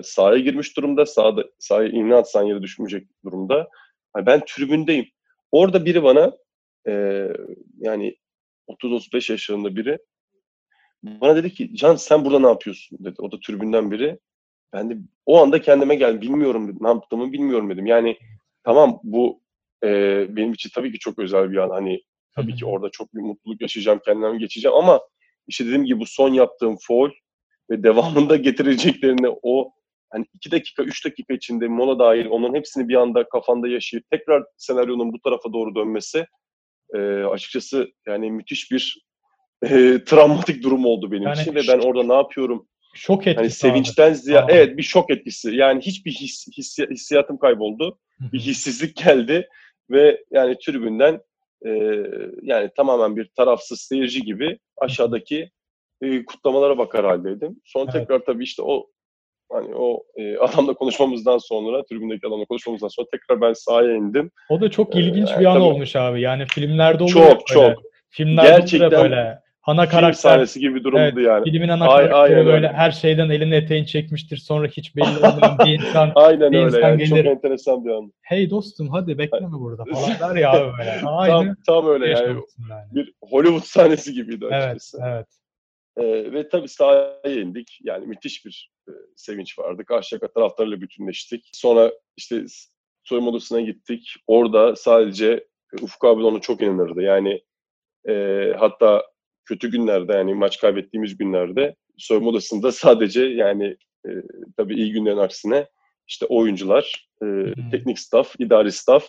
sahaya 0.04 0.40
girmiş 0.40 0.78
durumda, 0.78 1.06
sahada, 1.06 1.46
sahaya 1.60 1.90
iğne 1.90 2.16
atsan 2.16 2.44
yere 2.44 2.62
düşmeyecek 2.62 3.08
durumda. 3.26 3.70
Yani 4.16 4.26
ben 4.26 4.42
tribündeyim. 4.48 5.06
Orada 5.52 5.86
biri 5.86 6.04
bana 6.04 6.38
e, 6.88 6.94
yani 7.78 8.16
30-35 8.68 9.32
yaşlarında 9.32 9.76
biri 9.76 9.98
bana 11.04 11.36
dedi 11.36 11.54
ki 11.54 11.76
Can 11.76 11.96
sen 11.96 12.26
burada 12.26 12.40
ne 12.40 12.48
yapıyorsun 12.48 12.98
dedi. 13.02 13.16
O 13.20 13.32
da 13.32 13.40
tribünden 13.40 13.92
biri. 13.92 14.20
Ben 14.74 14.90
de 14.90 14.98
o 15.26 15.42
anda 15.42 15.62
kendime 15.62 15.96
geldim. 15.96 16.22
Bilmiyorum 16.22 16.68
dedim. 16.68 16.80
Ne 16.82 16.88
yaptığımı 16.88 17.32
bilmiyorum 17.32 17.70
dedim. 17.70 17.86
Yani 17.86 18.18
tamam 18.64 19.00
bu 19.04 19.42
e, 19.84 19.88
benim 20.30 20.54
için 20.54 20.70
tabii 20.76 20.92
ki 20.92 21.00
çok 21.00 21.20
özel 21.20 21.52
bir 21.52 21.58
an. 21.58 21.70
Hani 21.70 22.02
tabii 22.36 22.56
ki 22.56 22.66
orada 22.66 22.90
çok 22.90 23.16
bir 23.16 23.22
mutluluk 23.22 23.62
yaşayacağım, 23.62 24.00
kendime 24.06 24.38
geçeceğim 24.38 24.78
ama 24.78 25.02
işte 25.48 25.66
dediğim 25.66 25.86
gibi 25.86 26.00
bu 26.00 26.06
son 26.06 26.34
yaptığım 26.34 26.78
foul 26.88 27.10
ve 27.70 27.84
devamında 27.84 28.36
getireceklerini 28.36 29.38
o 29.44 29.72
hani 30.10 30.26
iki 30.34 30.52
dakika, 30.52 30.84
üç 30.84 31.06
dakika 31.06 31.34
içinde 31.34 31.68
mola 31.68 32.00
dahil 32.00 32.26
onların 32.26 32.56
hepsini 32.56 32.88
bir 32.88 32.96
anda 32.96 33.30
kafanda 33.30 33.68
yaşayıp 33.68 34.10
tekrar 34.12 34.44
senaryonun 34.58 35.14
bu 35.14 35.20
tarafa 35.20 35.54
doğru 35.54 35.76
dönmesi 35.76 36.26
e, 36.96 36.98
açıkçası 37.24 37.92
yani 38.08 38.32
müthiş 38.32 38.72
bir 38.72 39.06
e, 39.64 40.04
travmatik 40.06 40.64
durum 40.64 40.86
oldu 40.86 41.12
benim 41.12 41.24
Yani 41.24 41.42
için 41.42 41.56
ve 41.56 41.62
ben 41.68 41.80
orada 41.80 42.04
ne 42.04 42.14
yapıyorum? 42.14 42.68
Şok 42.94 43.28
etkisi 43.28 43.38
Hani 43.42 43.50
sevinçten 43.50 44.14
ziyade 44.14 44.54
evet 44.54 44.78
bir 44.78 44.84
şok 44.84 45.12
etkisi. 45.12 45.56
Yani 45.56 45.82
hiçbir 45.82 46.12
his, 46.12 46.48
hissi- 46.58 46.90
hissiyatım 46.90 47.38
kayboldu. 47.38 48.00
Bir 48.20 48.40
hissizlik 48.40 48.96
geldi 48.98 49.50
ve 49.90 50.24
yani 50.32 50.58
tribünden 50.66 51.20
e, 51.66 51.70
yani 52.42 52.70
tamamen 52.76 53.16
bir 53.18 53.30
tarafsız 53.36 53.82
seyirci 53.82 54.22
gibi 54.22 54.58
aşağıdaki 54.78 55.50
e, 56.02 56.26
kutlamalara 56.26 56.78
bakar 56.78 57.06
haldeydim. 57.06 57.62
Sonra 57.66 57.84
Evet. 57.84 57.94
tekrar 57.94 58.20
tabii 58.26 58.44
işte 58.44 58.62
o 58.62 58.88
hani 59.52 59.76
o 59.76 60.04
e, 60.16 60.38
adamla 60.40 60.74
konuşmamızdan 60.74 61.38
sonra, 61.38 61.84
tribündeki 61.84 62.28
adamla 62.28 62.46
konuşmamızdan 62.46 62.88
sonra 62.88 63.08
tekrar 63.12 63.42
ben 63.42 63.54
sahaya 63.54 63.96
indim. 63.96 64.32
O 64.50 64.62
da 64.62 64.72
çok 64.72 64.96
Ee, 64.96 65.00
ilginç 65.00 65.30
yani 65.30 65.40
bir 65.40 65.46
an 65.46 65.54
tabii- 65.54 65.64
olmuş 65.64 65.96
abi. 65.96 66.22
Yani 66.22 66.46
filmlerde 66.54 67.04
olur 67.04 67.12
Çok, 67.12 67.24
böyle. 67.24 67.36
çok. 67.76 67.84
Filmlerde 68.10 68.50
Gerçekten 68.50 68.92
böyle. 68.92 69.40
Ana 69.64 69.82
Film 69.82 69.92
karakter 69.92 70.14
sahnesi 70.14 70.60
gibi 70.60 70.76
bir 70.76 70.84
durumdu 70.84 71.02
Evet, 71.02 71.26
yani. 71.28 71.44
filmin 71.44 71.68
ana 71.70 71.84
Ay- 71.88 71.90
karakteri 72.10 72.16
aynen 72.16 72.46
böyle 72.46 72.52
öyle. 72.68 72.68
her 72.68 72.92
şeyden 72.92 73.30
elini 73.30 73.56
eteğini 73.56 73.88
çekmiştir. 73.88 74.38
Sonra 74.38 74.68
hiç 74.68 74.96
belli 74.96 75.18
olmayan 75.18 75.58
bir 75.66 75.80
insan 75.80 76.12
Aynen 76.16 76.52
bir 76.52 76.58
öyle 76.58 76.66
insan 76.78 76.90
yani. 76.90 77.06
Çok 77.08 77.18
gelir. 77.18 77.30
enteresan 77.30 77.86
bir 77.86 77.90
an. 77.90 78.14
hey 78.22 78.50
dostum 78.50 78.90
hadi 78.90 79.18
bekleme 79.18 79.52
burada 79.52 79.84
falan 79.86 80.20
der 80.36 80.42
ya 80.42 80.52
abi 80.52 80.78
böyle. 80.78 81.02
Aynı 81.06 81.32
Tam, 81.46 81.56
tam 81.68 81.88
öyle 81.94 82.08
yani. 82.10 82.28
yani. 82.70 82.86
Bir 82.92 83.14
Hollywood 83.22 83.64
sahnesi 83.64 84.14
gibiydi 84.14 84.46
Evet, 84.52 84.64
açıkçası. 84.64 85.00
evet. 85.06 85.28
Ee, 85.98 86.34
ve 86.34 86.50
tabii 86.50 86.68
sahaya 86.68 87.22
indik. 87.42 87.80
Yani 87.84 88.06
müthiş 88.06 88.46
bir 88.46 88.72
e, 88.88 88.92
sevinç 89.16 89.60
vardı. 89.60 89.86
Karşıyaka 89.86 90.28
taraftarıyla 90.28 90.82
bütünleştik. 90.82 91.50
Sonra 91.54 91.92
işte 92.18 92.44
soyunma 93.04 93.30
odasına 93.32 93.62
gittik. 93.62 94.14
Orada 94.28 94.76
sadece 94.76 95.44
Ufuk 95.82 96.06
abi 96.06 96.24
ona 96.24 96.40
çok 96.42 96.62
inanırdı. 96.62 97.02
Yani 97.02 97.42
e, 98.10 98.14
hatta 98.60 99.04
kötü 99.46 99.72
günlerde 99.72 100.14
yani 100.14 100.34
maç 100.34 100.60
kaybettiğimiz 100.60 101.18
günlerde 101.18 101.76
soyunma 101.98 102.30
odasında 102.30 102.72
sadece 102.72 103.24
yani 103.24 103.78
e, 104.08 104.10
tabii 104.58 104.76
iyi 104.76 104.92
günlerin 104.92 105.18
aksine 105.18 105.68
işte 106.08 106.26
oyuncular, 106.26 107.10
e, 107.24 107.28
teknik 107.72 108.00
staff, 108.00 108.36
idari 108.40 108.72
staff, 108.72 109.08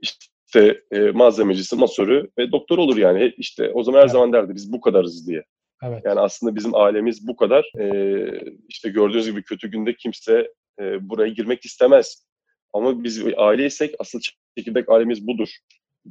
işte 0.00 0.80
e, 0.90 0.98
malzemecisi, 1.00 1.76
masörü 1.76 2.30
ve 2.38 2.52
doktor 2.52 2.78
olur 2.78 2.96
yani. 2.96 3.20
Hep 3.20 3.34
işte 3.38 3.70
o 3.74 3.82
zaman 3.82 3.98
her 3.98 4.02
Evet. 4.02 4.12
zaman 4.12 4.32
derdi 4.32 4.54
biz 4.54 4.72
bu 4.72 4.80
kadarız 4.80 5.28
diye. 5.28 5.44
Evet. 5.82 6.02
Yani 6.04 6.20
aslında 6.20 6.54
bizim 6.56 6.74
ailemiz 6.74 7.26
bu 7.26 7.36
kadar. 7.36 7.72
Ee, 7.80 8.40
işte 8.68 8.88
gördüğünüz 8.88 9.26
gibi 9.26 9.42
kötü 9.42 9.70
günde 9.70 9.94
kimse 9.94 10.52
e, 10.80 11.08
buraya 11.08 11.28
girmek 11.28 11.64
istemez. 11.64 12.26
Ama 12.72 13.04
biz 13.04 13.24
aileysek 13.36 13.94
asıl 13.98 14.20
çekirdek 14.56 14.88
ailemiz 14.88 15.26
budur 15.26 15.48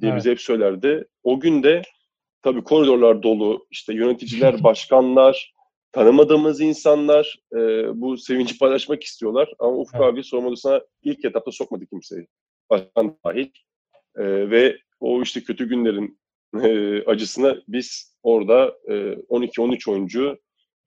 diye 0.01 0.11
Evet. 0.11 0.19
bize 0.19 0.31
hep 0.31 0.41
söylerdi. 0.41 1.05
O 1.23 1.39
gün 1.39 1.63
de 1.63 1.81
tabii 2.43 2.63
koridorlar 2.63 3.23
dolu. 3.23 3.67
işte 3.71 3.93
yöneticiler, 3.93 4.63
başkanlar, 4.63 5.53
tanımadığımız 5.91 6.61
insanlar 6.61 7.39
e, 7.53 7.57
bu 8.01 8.17
sevinci 8.17 8.57
paylaşmak 8.57 9.03
istiyorlar. 9.03 9.53
Ama 9.59 9.77
Ufuk 9.77 9.95
Evet. 9.95 10.05
abi 10.05 10.23
sorma 10.23 10.47
odasına 10.47 10.81
ilk 11.03 11.25
etapta 11.25 11.51
sokmadı 11.51 11.85
kimseyi. 11.85 12.27
Başkan 12.69 13.17
dahil. 13.25 13.47
E, 14.17 14.23
ve 14.23 14.77
o 14.99 15.21
işte 15.21 15.43
kötü 15.43 15.69
günlerin 15.69 16.19
e, 16.63 17.03
acısını 17.05 17.63
biz 17.67 18.17
orada 18.23 18.77
e, 18.87 18.93
12-13 18.93 19.91
oyuncu 19.91 20.37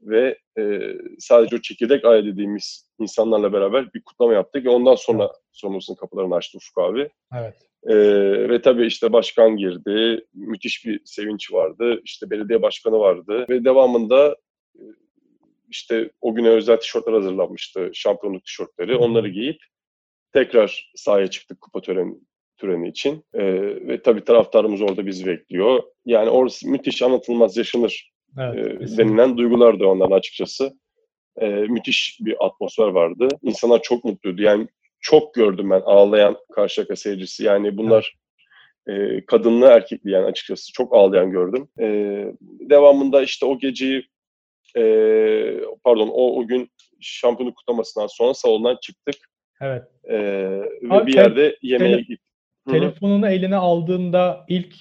ve 0.00 0.38
e, 0.58 0.80
sadece 1.18 1.56
o 1.56 1.58
çekirdek 1.58 2.04
aile 2.04 2.32
dediğimiz 2.32 2.90
insanlarla 2.99 3.52
beraber 3.52 3.94
bir 3.94 4.02
kutlama 4.02 4.32
yaptık. 4.34 4.64
Ve 4.64 4.70
ondan 4.70 4.94
sonra 4.94 5.32
sorumlusunun 5.52 5.96
kapılarını 5.96 6.34
açtı 6.34 6.58
Ufuk 6.58 6.78
abi. 6.84 7.11
Evet. 7.34 7.54
E, 7.86 7.96
ve 8.48 8.62
tabii 8.62 8.86
işte 8.86 9.12
başkan 9.12 9.56
girdi. 9.56 10.24
Müthiş 10.34 10.86
bir 10.86 11.00
sevinç 11.04 11.52
vardı. 11.52 12.00
İşte 12.04 12.30
belediye 12.30 12.62
başkanı 12.62 12.98
vardı. 12.98 13.46
Ve 13.50 13.64
devamında 13.64 14.36
e, 14.74 14.82
işte 15.68 16.10
o 16.20 16.34
güne 16.34 16.48
özel 16.48 16.76
tişörtler 16.76 17.12
hazırlanmıştı. 17.12 17.90
Şampiyonluk 17.94 18.44
tişörtleri. 18.44 18.96
Onları 18.96 19.28
giyip 19.28 19.62
tekrar 20.32 20.92
sahaya 20.94 21.26
çıktık 21.26 21.60
kupa 21.60 21.80
töreni 21.80 22.14
töreni 22.56 22.88
için. 22.88 23.24
E, 23.34 23.44
ve 23.88 24.02
tabii 24.02 24.24
taraftarımız 24.24 24.82
orada 24.82 25.06
bizi 25.06 25.26
bekliyor. 25.26 25.82
Yani 26.06 26.30
orası 26.30 26.68
müthiş 26.68 27.02
anlatılmaz 27.02 27.56
yaşanır 27.56 28.14
Evet, 28.38 28.82
e, 28.82 28.96
denilen 28.96 29.36
duygulardı 29.36 29.86
onların 29.86 30.16
açıkçası. 30.16 30.72
E, 31.40 31.46
müthiş 31.48 32.18
bir 32.20 32.46
atmosfer 32.46 32.88
vardı. 32.88 33.28
İnsanlar 33.42 33.82
çok 33.82 34.04
mutluydu. 34.04 34.42
Yani 34.42 34.68
çok 35.04 35.34
gördüm 35.34 35.70
ben 35.70 35.82
ağlayan 35.84 36.37
Karşıyaka 36.54 36.96
seyircisi. 36.96 37.44
Yani 37.44 37.76
bunlar 37.76 38.16
e, 38.87 39.25
kadınlı 39.26 39.66
erkekli 39.66 40.11
yani 40.11 40.26
açıkçası 40.26 40.73
çok 40.73 40.94
ağlayan 40.94 41.30
gördüm. 41.30 41.68
E, 41.80 41.87
devamında 42.42 43.23
işte 43.23 43.46
o 43.46 43.58
geceyi 43.58 44.08
e, 44.76 44.82
pardon 45.84 46.08
o, 46.08 46.38
o 46.38 46.46
gün 46.46 46.70
şampiyonluk 47.00 47.56
kutlamasından 47.56 48.06
sonra 48.06 48.34
salondan 48.34 48.78
çıktık. 48.82 49.14
Evet. 49.61 49.82
E, 50.04 50.16
ve 50.82 50.94
Abi, 50.94 51.06
bir 51.06 51.14
yerde 51.14 51.56
yemeğe 51.62 51.96
gittik. 51.96 52.20
Telefonunu 52.70 53.28
eline 53.28 53.56
aldığında 53.56 54.44
ilk 54.49 54.75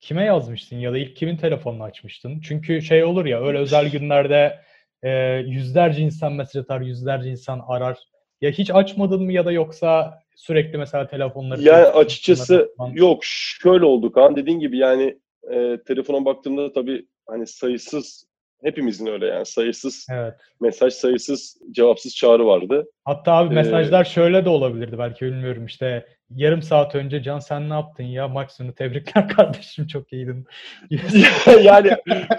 kime 0.00 0.24
yazmıştın 0.24 0.76
ya 0.76 0.92
da 0.92 0.98
ilk 0.98 1.16
kimin 1.16 1.36
telefonunu 1.36 1.82
açmıştın? 1.82 2.40
Çünkü 2.40 2.82
şey 2.82 3.04
olur 3.04 3.26
ya 3.26 3.46
öyle 3.46 3.58
özel 3.58 3.90
günlerde 3.90 4.58
e, 5.02 5.10
yüzlerce 5.46 6.02
insan 6.02 6.32
mesaj 6.32 6.62
atar, 6.62 6.80
yüzlerce 6.80 7.30
insan 7.30 7.62
arar. 7.68 7.98
Ya 8.40 8.50
hiç 8.50 8.70
açmadın 8.70 9.22
mı 9.22 9.32
ya 9.32 9.44
da 9.44 9.52
yoksa 9.52 10.18
sürekli 10.36 10.78
mesela 10.78 11.06
telefonları... 11.06 11.60
Telefonları 11.60 11.94
açıkçası 11.94 12.74
yok 12.92 13.24
şöyle 13.24 13.84
oldu 13.84 14.12
Kaan 14.12 14.36
dediğin 14.36 14.60
gibi 14.60 14.78
yani 14.78 15.18
e, 15.52 15.78
telefona 15.86 16.24
baktığımda 16.24 16.72
tabii 16.72 17.06
hani 17.26 17.46
sayısız 17.46 18.28
hepimizin 18.62 19.06
öyle 19.06 19.26
yani 19.26 19.46
sayısız 19.46 20.06
Evet. 20.12 20.34
mesaj 20.60 20.92
sayısız 20.92 21.56
cevapsız 21.70 22.16
çağrı 22.16 22.46
vardı. 22.46 22.86
Hatta 23.04 23.32
abi 23.32 23.54
Ee, 23.54 23.56
mesajlar 23.56 24.04
şöyle 24.04 24.44
de 24.44 24.48
olabilirdi 24.48 24.98
belki 24.98 25.24
bilmiyorum 25.24 25.66
işte 25.66 26.06
yarım 26.30 26.62
saat 26.62 26.94
önce 26.94 27.22
Can 27.22 27.38
sen 27.38 27.70
ne 27.70 27.74
yaptın 27.74 28.04
ya 28.04 28.28
maç 28.28 28.50
sonu 28.50 28.74
tebrikler 28.74 29.28
kardeşim 29.36 29.86
çok 29.86 30.12
iyiydin. 30.12 30.46
yani 31.62 31.90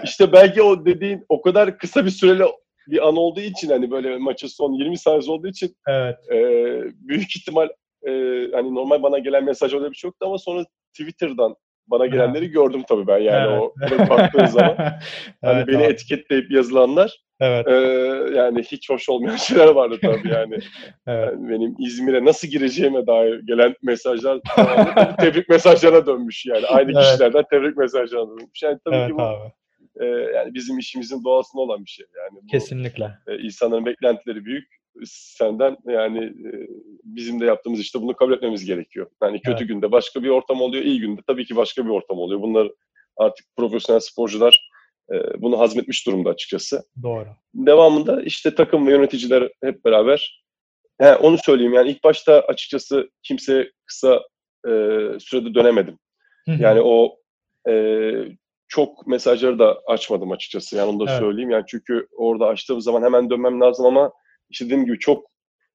işte 0.04 0.32
belki 0.32 0.62
o 0.62 0.84
dediğin 0.86 1.24
o 1.28 1.42
kadar 1.42 1.78
kısa 1.78 2.04
bir 2.04 2.10
süreli 2.10 2.44
bir 2.86 3.08
an 3.08 3.16
olduğu 3.16 3.40
için 3.40 3.70
hani 3.70 3.90
böyle 3.90 4.18
maçın 4.18 4.48
son 4.48 4.72
20 4.72 4.98
saniye 4.98 5.30
olduğu 5.30 5.48
için 5.48 5.76
evet. 5.88 6.16
e, 6.32 6.36
büyük 6.94 7.36
ihtimal 7.36 7.68
e, 8.06 8.10
hani 8.52 8.74
normal 8.74 9.02
bana 9.02 9.18
gelen 9.18 9.44
mesaj 9.44 9.74
öyle 9.74 9.90
bir 9.90 9.96
şey 9.96 10.08
yoktu 10.08 10.26
ama 10.26 10.38
sonra 10.38 10.64
Twitter'dan 10.92 11.56
bana 11.86 12.06
gelenleri 12.06 12.50
gördüm 12.50 12.82
tabii 12.88 13.06
ben 13.06 13.18
yani 13.18 13.70
evet. 13.80 14.00
o 14.00 14.08
baktığın 14.08 14.46
zaman. 14.46 14.76
Hani 15.44 15.56
evet, 15.56 15.68
beni 15.68 15.76
abi, 15.76 15.92
etiketlayıp 15.92 16.50
yazılanlar 16.50 17.20
evet, 17.40 17.68
e, 17.68 17.72
yani 18.36 18.62
hiç 18.62 18.90
hoş 18.90 19.08
olmayan 19.08 19.36
şeyler 19.36 19.68
vardı 19.68 19.98
tabii 20.02 20.28
yani. 20.28 20.58
evet. 21.06 21.32
Yani 21.32 21.48
benim 21.48 21.76
İzmir'e 21.78 22.24
nasıl 22.24 22.48
gireceğime 22.48 23.06
dair 23.06 23.40
gelen 23.40 23.74
mesajlar 23.82 24.40
tebrik 25.20 25.48
mesajlarına 25.48 26.06
dönmüş 26.06 26.46
yani. 26.46 26.66
Aynı 26.66 26.92
Evet. 26.92 27.04
kişilerden 27.04 27.44
tebrik 27.50 27.76
mesajlarına 27.76 28.28
dönmüş. 28.30 28.62
Yani 28.62 28.78
tabii 28.84 28.96
Evet 28.96 29.08
ki 29.08 29.14
bu 29.14 29.22
abi. 29.22 29.52
E, 30.00 30.04
yani 30.06 30.54
bizim 30.54 30.78
işimizin 30.78 31.24
doğasında 31.24 31.62
olan 31.62 31.84
bir 31.84 31.90
şey. 31.90 32.06
Yani 32.16 32.42
bu, 32.42 32.46
Kesinlikle. 32.46 33.10
e, 33.26 33.38
insanların 33.38 33.86
beklentileri 33.86 34.44
büyük. 34.44 34.80
Senden 35.04 35.76
yani 35.88 36.24
e, 36.24 36.50
bizim 37.04 37.40
de 37.40 37.44
yaptığımız 37.44 37.80
işte 37.80 38.02
bunu 38.02 38.16
kabul 38.16 38.32
etmemiz 38.32 38.64
gerekiyor. 38.64 39.06
Yani 39.22 39.40
kötü 39.40 39.58
Evet. 39.58 39.68
günde 39.68 39.92
başka 39.92 40.22
bir 40.22 40.28
ortam 40.28 40.60
oluyor, 40.60 40.84
iyi 40.84 41.00
günde 41.00 41.20
tabii 41.26 41.44
ki 41.44 41.56
başka 41.56 41.84
bir 41.84 41.90
ortam 41.90 42.18
oluyor. 42.18 42.42
Bunlar 42.42 42.68
artık 43.16 43.46
profesyonel 43.56 44.00
sporcular 44.00 44.70
e, 45.12 45.42
bunu 45.42 45.58
hazmetmiş 45.58 46.06
durumda 46.06 46.30
açıkçası. 46.30 46.82
Doğru. 47.02 47.26
Devamında 47.54 48.22
işte 48.22 48.54
takım 48.54 48.86
ve 48.86 48.90
yöneticiler 48.90 49.50
hep 49.62 49.84
beraber 49.84 50.44
he, 51.00 51.16
onu 51.16 51.38
söyleyeyim 51.38 51.72
yani 51.72 51.90
ilk 51.90 52.04
başta 52.04 52.40
açıkçası 52.40 53.10
kimse 53.22 53.72
kısa 53.86 54.22
e, 54.66 54.70
sürede 55.18 55.54
dönemedim. 55.54 55.98
Hı 56.46 56.52
hı. 56.52 56.62
Yani 56.62 56.80
o 56.80 57.16
e, 57.68 57.72
çok 58.70 59.06
mesajları 59.06 59.58
da 59.58 59.78
açmadım 59.86 60.30
açıkçası. 60.32 60.76
Yani 60.76 60.90
onu 60.90 61.06
da 61.06 61.10
Evet. 61.10 61.20
söyleyeyim. 61.20 61.50
Yani 61.50 61.64
çünkü 61.68 62.06
orada 62.16 62.46
açtığım 62.46 62.80
zaman 62.80 63.02
hemen 63.02 63.30
dönmem 63.30 63.60
lazım 63.60 63.86
ama 63.86 64.12
işte 64.50 64.64
dediğim 64.64 64.84
gibi 64.84 64.98
çok 64.98 65.26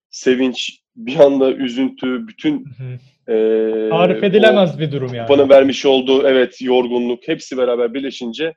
sevinç, 0.09 0.79
bir 0.95 1.19
anda 1.19 1.51
üzüntü, 1.51 2.27
bütün 2.27 2.65
Hı 2.65 2.83
hı. 2.83 3.33
e, 3.33 3.89
Tarif 3.89 4.23
o 4.23 4.25
edilemez 4.25 4.79
bir 4.79 4.91
durum 4.91 5.13
yani. 5.13 5.27
kupanın 5.27 5.49
vermiş 5.49 5.85
olduğu 5.85 6.27
evet 6.27 6.61
yorgunluk 6.61 7.27
hepsi 7.27 7.57
beraber 7.57 7.93
birleşince 7.93 8.53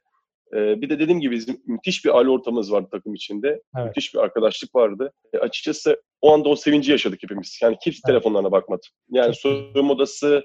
e, 0.53 0.81
bir 0.81 0.91
de 0.91 0.99
dediğim 0.99 1.21
gibi 1.21 1.35
bizim 1.35 1.61
müthiş 1.67 2.05
bir 2.05 2.19
aile 2.19 2.29
ortamımız 2.29 2.73
vardı 2.73 2.89
takım 2.91 3.15
içinde. 3.15 3.49
Evet. 3.77 3.87
Müthiş 3.87 4.15
bir 4.15 4.19
arkadaşlık 4.19 4.75
vardı. 4.75 5.13
E, 5.33 5.39
açıkçası 5.39 6.03
o 6.21 6.33
anda 6.35 6.49
o 6.49 6.57
sevinci 6.57 6.91
yaşadık 6.93 7.23
hepimiz. 7.23 7.59
Yani 7.63 7.77
kimse 7.85 8.01
Evet. 8.05 8.07
telefonlarına 8.07 8.53
bakmadı. 8.53 8.83
Yani 9.11 9.35
soyunma 9.35 9.93
odası, 9.93 10.43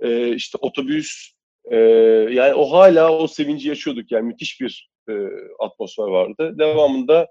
e, 0.00 0.34
işte 0.34 0.58
otobüs, 0.60 1.32
e, 1.70 1.76
yani 2.30 2.54
o 2.54 2.72
hala 2.72 3.18
o 3.18 3.26
sevinci 3.26 3.68
yaşıyorduk. 3.68 4.12
Yani 4.12 4.26
müthiş 4.26 4.60
bir 4.60 4.90
e, 5.08 5.12
atmosfer 5.58 6.04
vardı. 6.04 6.54
Devamında 6.58 7.28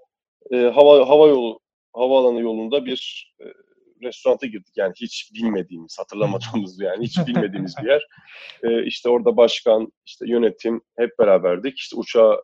e, 0.52 0.56
hava 0.56 1.08
hava 1.08 1.28
yolu 1.28 1.60
havaalanı 1.92 2.40
yolunda 2.40 2.84
bir 2.84 3.32
e, 3.40 3.44
restoranta 4.02 4.46
girdik. 4.46 4.76
Yani 4.76 4.92
hiç 4.96 5.30
bilmediğimiz, 5.34 5.98
hatırlamadığımız 5.98 6.80
yani 6.80 7.04
hiç 7.04 7.18
bilmediğimiz 7.26 7.74
bir 7.82 7.88
yer. 7.88 8.06
E, 8.62 8.86
işte 8.86 9.08
orada 9.08 9.36
başkan, 9.36 9.92
işte 10.06 10.28
yönetim 10.28 10.80
hep 10.98 11.18
beraberdik. 11.18 11.78
İşte 11.78 11.96
uçağa 11.96 12.42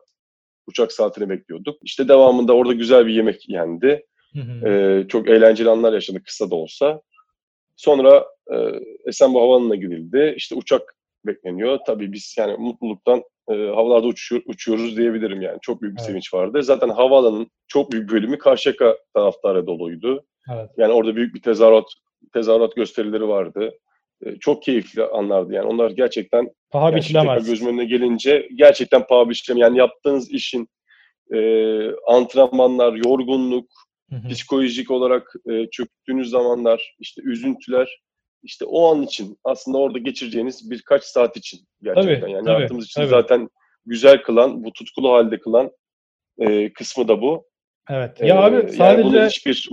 uçak 0.67 0.91
saatini 0.91 1.29
bekliyorduk. 1.29 1.77
İşte 1.83 2.07
devamında 2.07 2.53
orada 2.53 2.73
güzel 2.73 3.07
bir 3.07 3.13
yemek 3.13 3.49
yendi. 3.49 4.05
E, 4.65 5.03
çok 5.07 5.29
eğlenceli 5.29 5.69
anlar 5.69 5.93
yaşadık 5.93 6.25
kısa 6.25 6.51
da 6.51 6.55
olsa. 6.55 7.01
Sonra 7.75 8.25
e, 8.53 8.55
Esenboğa 9.05 9.43
Havalimanı'na 9.43 9.75
gidildi. 9.75 10.33
İşte 10.37 10.55
uçak 10.55 10.95
bekleniyor. 11.25 11.79
Tabii 11.87 12.11
biz 12.11 12.35
yani 12.37 12.57
mutluluktan 12.57 13.23
e, 13.49 13.53
havalarda 13.53 14.07
uçuyor, 14.07 14.41
uçuyoruz 14.45 14.97
diyebilirim 14.97 15.41
yani. 15.41 15.57
Çok 15.61 15.81
büyük 15.81 15.95
bir 15.95 15.99
Evet. 16.01 16.07
sevinç 16.09 16.33
vardı. 16.33 16.63
Zaten 16.63 16.89
havaalanının 16.89 17.47
çok 17.67 17.91
büyük 17.91 18.11
bölümü 18.11 18.37
Karşıyaka 18.37 18.97
taraftarı 19.13 19.67
doluydu. 19.67 20.25
Evet. 20.53 20.69
Yani 20.77 20.93
orada 20.93 21.15
büyük 21.15 21.35
bir 21.35 21.41
tezahürat 21.41 21.85
tezahürat 22.33 22.75
gösterileri 22.75 23.27
vardı. 23.27 23.71
E, 24.25 24.35
çok 24.39 24.63
keyifli 24.63 25.03
anlardı 25.03 25.53
yani. 25.53 25.67
Onlar 25.67 25.91
gerçekten 25.91 26.49
Paha 26.69 26.95
biçilemez. 26.95 27.49
gözümün 27.49 27.71
önüne 27.73 27.85
gelince 27.85 28.49
gerçekten 28.55 29.07
paha 29.07 29.29
biçilemez. 29.29 29.61
Yani 29.61 29.77
yaptığınız 29.77 30.31
işin 30.31 30.67
e, 31.33 31.39
antrenmanlar, 32.07 32.93
yorgunluk, 32.93 33.67
Hı 34.09 34.15
hı. 34.15 34.27
psikolojik 34.29 34.91
olarak 34.91 35.33
e, 35.49 35.69
çöktüğünüz 35.71 36.29
zamanlar, 36.29 36.95
işte 36.99 37.21
üzüntüler, 37.25 38.01
işte 38.43 38.65
o 38.65 38.91
an 38.91 39.01
için 39.01 39.37
aslında 39.43 39.77
orada 39.77 39.97
geçireceğiniz 39.97 40.71
birkaç 40.71 41.03
saat 41.03 41.37
için 41.37 41.59
gerçekten. 41.83 42.21
Tabii, 42.21 42.31
yani 42.31 42.45
tabii, 42.45 42.53
hayatımız 42.55 42.85
için 42.85 43.01
tabii. 43.01 43.09
zaten 43.09 43.49
güzel 43.85 44.21
kılan, 44.21 44.63
bu 44.63 44.73
tutkulu 44.73 45.13
halde 45.13 45.39
kılan 45.39 45.71
e, 46.39 46.73
kısmı 46.73 47.07
da 47.07 47.21
bu. 47.21 47.45
Evet. 47.89 48.21
E, 48.21 48.27
Ya 48.27 48.41
abi 48.41 48.55
Yani 48.55 48.71
sadece 48.71 49.03
bunu 49.03 49.25
hiçbir 49.25 49.69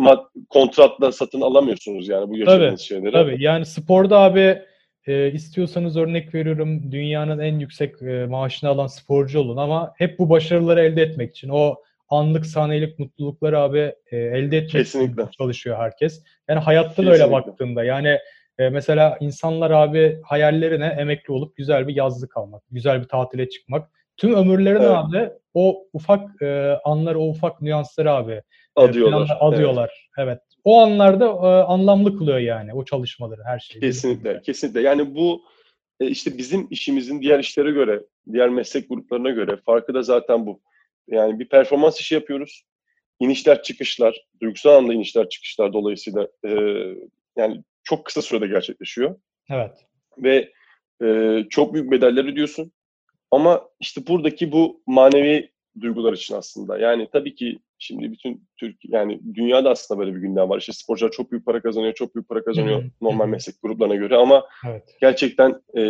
kontratla 0.48 1.12
satın 1.12 1.40
alamıyorsunuz 1.40 2.08
yani 2.08 2.28
bu 2.28 2.36
yaşadığınız 2.36 2.80
şeyleri. 2.80 3.12
Tabii 3.12 3.42
yani 3.42 3.66
sporda 3.66 4.18
abi 4.18 4.62
e, 5.06 5.32
istiyorsanız 5.32 5.96
örnek 5.96 6.34
veriyorum 6.34 6.92
dünyanın 6.92 7.38
en 7.38 7.58
yüksek 7.58 8.02
e, 8.02 8.26
maaşını 8.26 8.70
alan 8.70 8.86
sporcu 8.86 9.40
olun 9.40 9.56
ama 9.56 9.92
hep 9.96 10.18
bu 10.18 10.30
başarıları 10.30 10.80
elde 10.80 11.02
etmek 11.02 11.30
için 11.30 11.48
o 11.48 11.74
anlık 12.08 12.46
saniyelik 12.46 12.98
mutlulukları 12.98 13.58
abi 13.58 13.92
e, 14.10 14.16
elde 14.16 14.56
etmek 14.56 14.70
Kesinlikle. 14.70 15.22
için 15.22 15.30
çalışıyor 15.30 15.78
herkes. 15.78 16.22
Yani 16.48 16.60
hayatta 16.60 17.06
da 17.06 17.10
öyle 17.10 17.32
baktığında 17.32 17.84
yani 17.84 18.18
e, 18.58 18.68
mesela 18.68 19.16
insanlar 19.20 19.70
abi 19.70 20.20
hayallerine 20.24 20.96
emekli 20.98 21.32
olup 21.32 21.56
güzel 21.56 21.88
bir 21.88 21.96
yazlık 21.96 22.36
almak, 22.36 22.62
güzel 22.70 23.00
bir 23.00 23.08
tatile 23.08 23.48
çıkmak. 23.48 23.90
Tüm 24.16 24.34
ömürlerini 24.34 24.84
Evet. 24.84 24.96
abi 24.96 25.30
o 25.54 25.84
ufak 25.92 26.42
e, 26.42 26.78
anları, 26.84 27.18
o 27.18 27.28
ufak 27.28 27.62
nüansları 27.62 28.12
abi 28.12 28.32
e, 28.32 28.42
Adıyorlar. 28.76 29.28
Evet. 29.30 29.30
adıyorlar. 29.40 30.10
Evet. 30.18 30.40
O 30.64 30.78
anlarda 30.80 31.24
e, 31.24 31.62
anlamlı 31.62 32.18
kılıyor 32.18 32.38
yani 32.38 32.74
o 32.74 32.84
çalışmaları, 32.84 33.40
her 33.44 33.58
şeyi. 33.58 33.80
Kesinlikle, 33.80 34.40
kesinlikle. 34.42 34.80
Yani 34.80 35.14
bu 35.14 35.42
e, 36.00 36.06
işte 36.06 36.38
bizim 36.38 36.66
işimizin 36.70 37.22
diğer 37.22 37.38
işlere 37.38 37.70
göre, 37.70 38.02
diğer 38.32 38.48
meslek 38.48 38.88
gruplarına 38.88 39.30
göre 39.30 39.56
farkı 39.66 39.94
da 39.94 40.02
zaten 40.02 40.46
bu. 40.46 40.60
Yani 41.08 41.38
bir 41.38 41.48
performans 41.48 42.00
işi 42.00 42.14
yapıyoruz. 42.14 42.62
İnişler 43.20 43.62
çıkışlar, 43.62 44.26
duygusal 44.42 44.70
anlamda 44.70 44.94
inişler 44.94 45.28
çıkışlar 45.28 45.72
dolayısıyla 45.72 46.28
e, 46.46 46.50
yani 47.36 47.62
çok 47.88 48.04
kısa 48.04 48.22
sürede 48.22 48.46
gerçekleşiyor. 48.46 49.16
Evet. 49.50 49.86
Ve 50.18 50.52
e, 51.04 51.38
çok 51.50 51.74
büyük 51.74 51.90
bedeller 51.90 52.24
ödüyorsun. 52.24 52.72
Ama 53.30 53.68
işte 53.80 54.06
buradaki 54.06 54.52
bu 54.52 54.82
manevi 54.86 55.50
duygular 55.80 56.12
için 56.12 56.34
aslında. 56.34 56.78
Yani 56.78 57.08
tabii 57.12 57.34
ki 57.34 57.58
şimdi 57.78 58.12
bütün 58.12 58.48
Türk 58.56 58.76
yani 58.84 59.20
dünyada 59.34 59.70
aslında 59.70 60.00
böyle 60.00 60.14
bir 60.14 60.20
gündem 60.20 60.48
var. 60.48 60.58
İşte 60.58 60.72
sporcular 60.72 61.10
çok 61.10 61.32
büyük 61.32 61.46
para 61.46 61.62
kazanıyor, 61.62 61.94
çok 61.94 62.14
büyük 62.14 62.28
para 62.28 62.44
kazanıyor 62.44 62.84
normal 63.00 63.28
meslek 63.28 63.54
gruplarına 63.62 63.94
göre 63.94 64.16
ama 64.16 64.44
Evet. 64.68 64.96
gerçekten 65.00 65.62
e, 65.76 65.82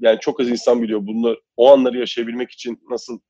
yani 0.00 0.18
çok 0.20 0.40
az 0.40 0.48
insan 0.48 0.82
biliyor 0.82 1.06
bunları 1.06 1.40
o 1.56 1.68
anları 1.72 1.98
yaşayabilmek 1.98 2.50
için 2.50 2.80
nasıl 2.90 3.20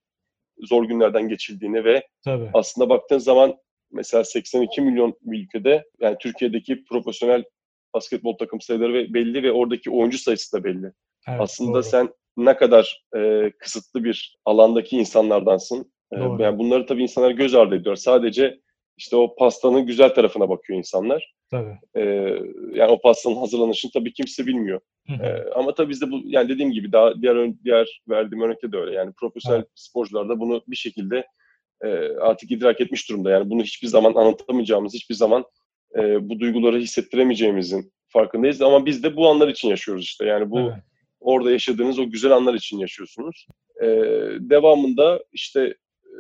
zor 0.59 0.85
günlerden 0.85 1.29
geçildiğini 1.29 1.85
ve 1.85 2.09
Tabii. 2.25 2.51
aslında 2.55 2.89
baktığın 2.89 3.19
zaman 3.19 3.57
mesela 3.93 4.25
82 4.25 4.81
milyon 4.81 5.15
bir 5.23 5.45
ülkede 5.45 5.85
yani 6.01 6.17
Türkiye'deki 6.21 6.85
profesyonel 6.85 7.45
basketbol 7.95 8.37
takım 8.37 8.61
sayıları 8.61 8.95
ve 8.95 9.15
belli 9.15 9.43
ve 9.43 9.53
oradaki 9.53 9.91
oyuncu 9.91 10.19
sayısı 10.19 10.57
da 10.57 10.65
belli. 10.65 10.93
Evet, 11.29 11.41
Aslında 11.41 11.75
doğru. 11.75 11.83
sen 11.83 12.09
ne 12.37 12.57
kadar 12.57 13.05
e, 13.17 13.51
kısıtlı 13.59 14.05
bir 14.05 14.39
alandaki 14.45 14.97
insanlardansın. 14.97 15.93
E, 16.13 16.17
Doğru. 16.19 16.43
yani 16.43 16.59
bunları 16.59 16.87
tabii 16.87 17.03
insanlar 17.03 17.31
göz 17.31 17.55
ardı 17.55 17.75
ediyor. 17.77 17.97
Sadece 17.97 18.61
işte 18.97 19.17
o 19.17 19.35
pastanın 19.37 19.87
güzel 19.87 20.15
tarafına 20.15 20.49
bakıyor 20.49 20.79
insanlar. 20.79 21.35
Tabii. 21.51 21.79
E, 21.97 22.03
yani 22.75 22.91
o 22.91 23.01
pastanın 23.01 23.37
hazırlanışını 23.37 23.91
tabii 23.95 24.13
kimse 24.13 24.47
bilmiyor. 24.47 24.81
Hı 25.07 25.13
hı. 25.15 25.23
E, 25.27 25.51
ama 25.55 25.75
tabii 25.75 25.91
bizde 25.91 26.11
bu 26.11 26.21
yani 26.25 26.49
dediğim 26.49 26.71
gibi 26.73 26.93
daha 26.93 27.23
diğer 27.23 27.37
ön- 27.37 27.59
diğer 27.65 28.03
verdiğim 28.09 28.43
örnekte 28.43 28.73
de 28.73 28.77
öyle. 28.77 28.95
Yani 28.95 29.13
profesyonel 29.21 29.59
Evet. 29.59 29.69
sporcular 29.75 30.29
da 30.29 30.41
bunu 30.41 30.63
bir 30.69 30.77
şekilde 30.77 31.27
e, 31.85 31.89
artık 32.21 32.51
idrak 32.51 32.81
etmiş 32.81 33.09
durumda. 33.09 33.31
Yani 33.31 33.51
bunu 33.51 33.63
hiçbir 33.63 33.89
zaman 33.89 34.15
anlatamayacağımız, 34.15 34.95
hiçbir 34.95 35.15
zaman 35.15 35.45
e, 35.99 36.29
bu 36.29 36.41
duyguları 36.41 36.79
hissettiremeyeceğimizin 36.79 37.93
farkındayız. 38.09 38.63
Ama 38.63 38.87
biz 38.87 39.03
de 39.03 39.17
bu 39.17 39.29
anlar 39.29 39.49
için 39.49 39.69
yaşıyoruz 39.69 40.05
işte. 40.05 40.25
Yani 40.27 40.51
bu 40.51 40.61
Evet. 40.61 40.73
orada 41.21 41.51
yaşadığınız 41.51 41.99
o 41.99 42.11
güzel 42.11 42.33
anlar 42.33 42.55
için 42.55 42.79
yaşıyorsunuz. 42.79 43.47
Ee, 43.83 43.87
devamında 44.41 45.25
işte 45.33 45.75
e, 46.05 46.19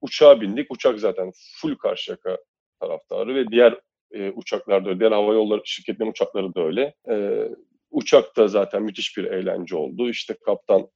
uçağa 0.00 0.40
bindik. 0.40 0.72
Uçak 0.72 0.98
zaten 0.98 1.32
full 1.60 1.74
Karşıyaka 1.74 2.38
taraftarı 2.80 3.34
ve 3.34 3.48
diğer 3.48 3.80
e, 4.12 4.30
uçaklar 4.30 4.84
da 4.84 4.88
öyle. 4.88 5.00
Diğer 5.00 5.12
hava 5.12 5.34
yolları 5.34 5.60
şirketlerin 5.64 6.10
uçakları 6.10 6.54
da 6.54 6.64
öyle. 6.64 6.94
Ee, 7.10 7.48
uçakta 7.90 8.48
zaten 8.48 8.82
müthiş 8.82 9.16
bir 9.16 9.24
eğlence 9.24 9.76
oldu. 9.76 10.10
İşte 10.10 10.34
kaptan 10.44 10.88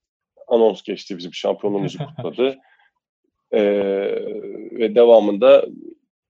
anons 0.49 0.83
geçti 0.83 1.19
bizim 1.19 1.35
şampiyonluğumuzu 1.35 1.99
kutladı. 2.17 2.57
Ee, 3.53 3.63
ve 4.73 4.95
devamında 4.95 5.67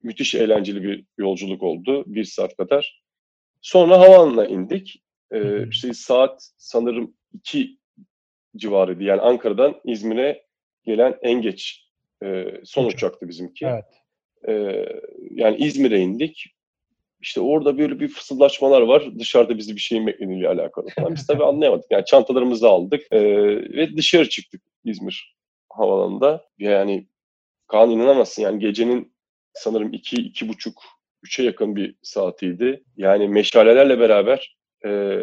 müthiş 0.05 0.35
eğlenceli 0.35 0.83
bir 0.83 1.05
yolculuk 1.17 1.63
oldu. 1.63 2.03
Bir 2.07 2.23
saat 2.23 2.57
kadar. 2.57 3.03
Sonra 3.61 3.99
havaalanına 3.99 4.45
indik. 4.45 5.03
Ee, 5.31 5.67
işte 5.67 5.93
saat 5.93 6.51
sanırım 6.57 7.13
2 7.33 7.77
civarıydı. 8.57 9.03
Yani 9.03 9.21
Ankara'dan 9.21 9.81
İzmir'e 9.85 10.45
gelen 10.83 11.17
en 11.21 11.41
geç 11.41 11.89
e, 12.23 12.45
son 12.63 12.85
Uçak. 12.85 12.97
uçaktı 12.97 13.27
bizimki. 13.29 13.65
Evet. 13.65 13.85
Ee, 14.47 14.85
yani 15.31 15.57
İzmir'e 15.57 15.99
indik. 15.99 16.45
İşte 17.21 17.41
orada 17.41 17.77
böyle 17.77 17.99
bir 17.99 18.07
fısıldaşmalar 18.07 18.81
var. 18.81 19.19
Dışarıda 19.19 19.57
bizi 19.57 19.75
bir 19.75 19.81
şeyin 19.81 20.07
beklediğiyle 20.07 20.49
alakalı 20.49 20.87
falan. 20.95 21.15
Biz 21.15 21.27
tabii 21.27 21.43
anlayamadık. 21.45 21.85
Yani 21.91 22.05
çantalarımızı 22.05 22.67
aldık 22.67 23.01
ee, 23.11 23.21
ve 23.77 23.97
dışarı 23.97 24.29
çıktık 24.29 24.61
İzmir 24.83 25.35
havalanında. 25.69 26.45
Yani 26.57 27.07
Kaan 27.67 27.89
inanamazsın 27.89 28.41
yani 28.41 28.59
gecenin 28.59 29.14
sanırım 29.55 29.93
iki, 29.93 30.15
iki 30.15 30.49
buçuk, 30.49 30.83
üçe 31.23 31.43
yakın 31.43 31.75
bir 31.75 31.95
saatiydi. 32.01 32.83
Yani 32.97 33.27
meşalelerle 33.27 33.99
beraber 33.99 34.57
e, 34.85 35.19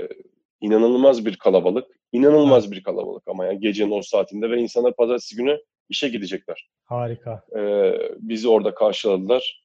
inanılmaz 0.61 1.27
bir 1.27 1.37
kalabalık. 1.37 1.87
İnanılmaz 2.12 2.73
bir 2.73 2.83
kalabalık 2.83 3.23
ama 3.29 3.45
yani 3.47 3.61
gecenin 3.61 3.90
o 3.90 4.03
saatinde 4.03 4.51
ve 4.51 4.61
insanlar 4.61 4.97
pazartesi 4.97 5.37
günü 5.37 5.59
işe 5.88 6.09
gidecekler. 6.09 6.71
Harika. 6.85 7.45
Ee, 7.57 7.92
bizi 8.18 8.49
orada 8.49 8.75
karşıladılar. 8.75 9.64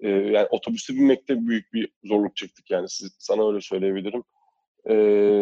Ee, 0.00 0.08
yani 0.08 0.46
otobüste 0.50 0.94
binmekte 0.94 1.46
büyük 1.46 1.72
bir 1.72 1.88
zorluk 2.04 2.36
çektik 2.36 2.70
yani 2.70 2.88
siz, 2.88 3.16
sana 3.18 3.48
öyle 3.48 3.60
söyleyebilirim. 3.60 4.22
Ee, 4.88 4.94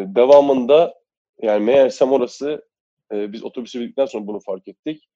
devamında 0.07 0.95
yani 1.43 1.65
meğersem 1.65 2.13
orası 2.13 2.65
e, 3.13 3.33
biz 3.33 3.45
otobüse 3.45 3.81
bindikten 3.81 4.07
sonra 4.07 4.27
bunu 4.27 4.41
fark 4.41 4.69
ettik. 4.69 5.09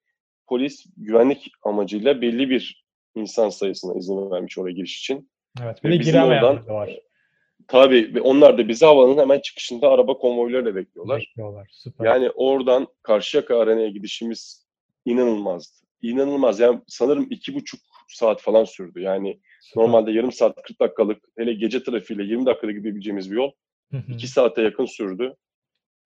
Polis 0.46 0.86
güvenlik 0.96 1.50
amacıyla 1.62 2.20
belli 2.20 2.50
bir 2.50 2.85
insan 3.16 3.48
sayısına 3.48 3.98
izin 3.98 4.30
vermiş 4.30 4.58
oraya 4.58 4.72
giriş 4.72 4.98
için. 4.98 5.30
Evet. 5.62 5.84
Bir 5.84 6.06
de 6.06 6.12
de 6.12 6.72
var. 6.72 6.98
Tabii 7.68 8.14
ve 8.14 8.20
onlar 8.20 8.58
da 8.58 8.68
bizi 8.68 8.86
havanın 8.86 9.18
hemen 9.18 9.40
çıkışında 9.40 9.90
araba 9.90 10.18
konvoylarıyla 10.18 10.74
bekliyorlar. 10.74 11.20
Bekliyorlar. 11.20 11.68
Süper. 11.72 12.06
Yani 12.06 12.30
oradan 12.30 12.86
Karşıyaka 13.02 13.58
Arena'ya 13.58 13.88
gidişimiz 13.88 14.66
inanılmazdı. 15.04 15.86
İnanılmaz. 16.02 16.60
Yani 16.60 16.80
sanırım 16.86 17.26
iki 17.30 17.54
buçuk 17.54 17.80
saat 18.08 18.40
falan 18.40 18.64
sürdü. 18.64 19.00
Yani 19.00 19.40
Süper. 19.60 19.82
normalde 19.82 20.12
yarım 20.12 20.32
saat 20.32 20.62
40 20.62 20.80
dakikalık 20.80 21.24
hele 21.38 21.52
gece 21.52 21.82
trafiğiyle 21.82 22.24
20 22.24 22.46
dakikada 22.46 22.72
gidebileceğimiz 22.72 23.30
bir 23.30 23.36
yol 23.36 23.50
Hı 23.90 23.96
hı. 23.96 24.12
2 24.12 24.28
saate 24.28 24.62
yakın 24.62 24.86
sürdü. 24.86 25.34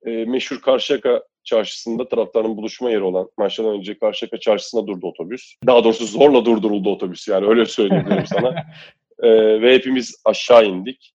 Ee, 0.06 0.24
meşhur 0.24 0.60
Karşıyaka 0.60 1.22
çarşısında 1.44 2.08
taraftarın 2.08 2.56
buluşma 2.56 2.90
yeri 2.90 3.02
olan 3.02 3.30
maçtan 3.38 3.66
önce 3.66 3.98
Karşıyaka 3.98 4.40
çarşısına 4.40 4.86
durdu 4.86 5.06
otobüs. 5.06 5.54
Daha 5.66 5.84
doğrusu 5.84 6.06
zorla 6.06 6.44
durduruldu 6.44 6.90
otobüs 6.90 7.28
yani 7.28 7.46
öyle 7.46 7.66
söyleyebilirim 7.66 8.26
sana. 8.26 8.54
Ee, 9.22 9.62
ve 9.62 9.74
hepimiz 9.74 10.22
aşağı 10.24 10.66
indik. 10.66 11.14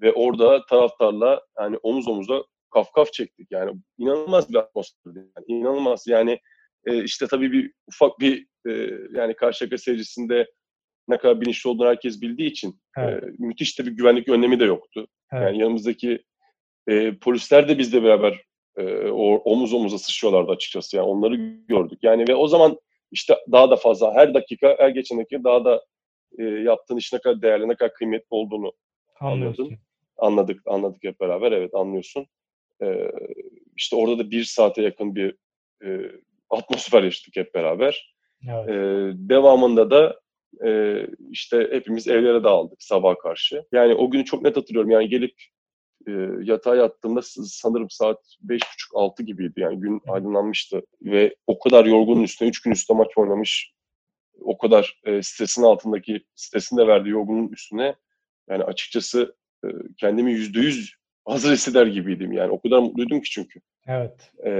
Ve 0.00 0.12
orada 0.12 0.66
taraftarla 0.66 1.40
yani 1.60 1.76
omuz 1.82 2.08
omuza 2.08 2.44
kaf 2.70 2.92
kaf 2.92 3.12
çektik. 3.12 3.48
Yani 3.50 3.72
inanılmaz 3.98 4.50
bir 4.50 4.54
atmosferdi. 4.54 5.18
Yani 5.18 5.44
inanılmaz. 5.46 6.06
Yani 6.06 6.40
e, 6.86 7.04
işte 7.04 7.26
tabii 7.26 7.52
bir 7.52 7.72
ufak 7.88 8.20
bir 8.20 8.46
e, 8.68 8.90
yani 9.14 9.34
Karşıyaka 9.34 9.78
seyircisinde 9.78 10.46
ne 11.08 11.18
kadar 11.18 11.40
bilinçli 11.40 11.70
olduğunu 11.70 11.88
herkes 11.88 12.20
bildiği 12.20 12.50
için 12.50 12.80
Evet. 12.98 13.24
e, 13.24 13.26
müthiş 13.38 13.78
de 13.78 13.86
bir 13.86 13.90
güvenlik 13.90 14.28
önlemi 14.28 14.60
de 14.60 14.64
yoktu. 14.64 15.06
Evet. 15.32 15.42
Yani 15.42 15.58
yanımızdaki 15.58 16.24
e, 16.88 17.14
polisler 17.18 17.68
de 17.68 17.78
bizle 17.78 18.02
beraber 18.02 18.42
e, 18.76 19.10
o, 19.10 19.34
omuz 19.36 19.72
omuza 19.72 19.98
sıçıyorlardı 19.98 20.52
açıkçası. 20.52 20.96
Yani 20.96 21.06
onları 21.06 21.34
gördük. 21.68 21.98
Yani 22.02 22.28
ve 22.28 22.34
o 22.34 22.48
zaman 22.48 22.78
işte 23.12 23.36
daha 23.52 23.70
da 23.70 23.76
fazla 23.76 24.14
her 24.14 24.34
dakika, 24.34 24.76
her 24.78 24.88
geçen 24.88 25.18
dakika 25.18 25.44
daha 25.44 25.64
da 25.64 25.84
e, 26.38 26.44
yaptığın 26.44 26.96
iş 26.96 27.12
ne 27.12 27.18
kadar 27.18 27.42
değerli, 27.42 27.68
ne 27.68 27.74
kadar 27.74 27.94
kıymetli 27.94 28.26
olduğunu 28.30 28.72
Anlıyorsun. 29.20 29.72
anladık, 30.16 30.62
anladık 30.66 31.04
hep 31.04 31.20
beraber. 31.20 31.52
Evet 31.52 31.74
anlıyorsun. 31.74 32.26
E, 32.82 33.10
işte 33.76 33.96
orada 33.96 34.18
da 34.18 34.30
bir 34.30 34.44
saate 34.44 34.82
yakın 34.82 35.14
bir 35.14 35.34
e, 35.84 36.12
atmosfer 36.50 37.02
yaşadık 37.02 37.36
hep 37.36 37.54
beraber. 37.54 38.14
Evet. 38.48 38.68
E, 38.68 38.72
devamında 39.28 39.90
da 39.90 40.20
e, 40.66 41.00
işte 41.30 41.68
hepimiz 41.72 42.08
evlere 42.08 42.44
dağıldık 42.44 42.82
sabah 42.82 43.18
karşı. 43.18 43.64
Yani 43.72 43.94
o 43.94 44.10
günü 44.10 44.24
çok 44.24 44.42
net 44.42 44.56
hatırlıyorum. 44.56 44.90
Yani 44.90 45.08
gelip 45.08 45.34
e, 46.08 46.12
yatağa 46.42 46.76
yattığımda 46.76 47.20
sanırım 47.22 47.90
saat 47.90 48.36
beş 48.40 48.62
buçuk 48.74 48.90
altı 48.94 49.22
gibiydi. 49.22 49.60
Yani 49.60 49.80
gün 49.80 50.00
aydınlanmıştı. 50.08 50.82
Ve 51.02 51.36
o 51.46 51.58
kadar 51.58 51.84
yorgunun 51.84 52.22
üstüne, 52.22 52.48
üç 52.48 52.62
gün 52.62 52.70
üstüne 52.70 52.96
maç 52.96 53.08
oynamış, 53.16 53.72
o 54.40 54.58
kadar 54.58 55.00
e, 55.04 55.22
stresin 55.22 55.62
altındaki, 55.62 56.24
stresin 56.34 56.76
de 56.76 56.86
verdiği 56.86 57.10
yorgunun 57.10 57.48
üstüne 57.48 57.94
yani 58.50 58.64
açıkçası 58.64 59.36
e, 59.64 59.68
kendimi 59.96 60.32
yüzde 60.32 60.60
yüz 60.60 60.94
hazır 61.24 61.52
hisseder 61.52 61.86
gibiydim. 61.86 62.32
Yani 62.32 62.50
o 62.50 62.60
kadar 62.60 62.78
mutluydum 62.78 63.20
ki 63.20 63.30
çünkü. 63.30 63.60
Evet. 63.86 64.32
E, 64.46 64.50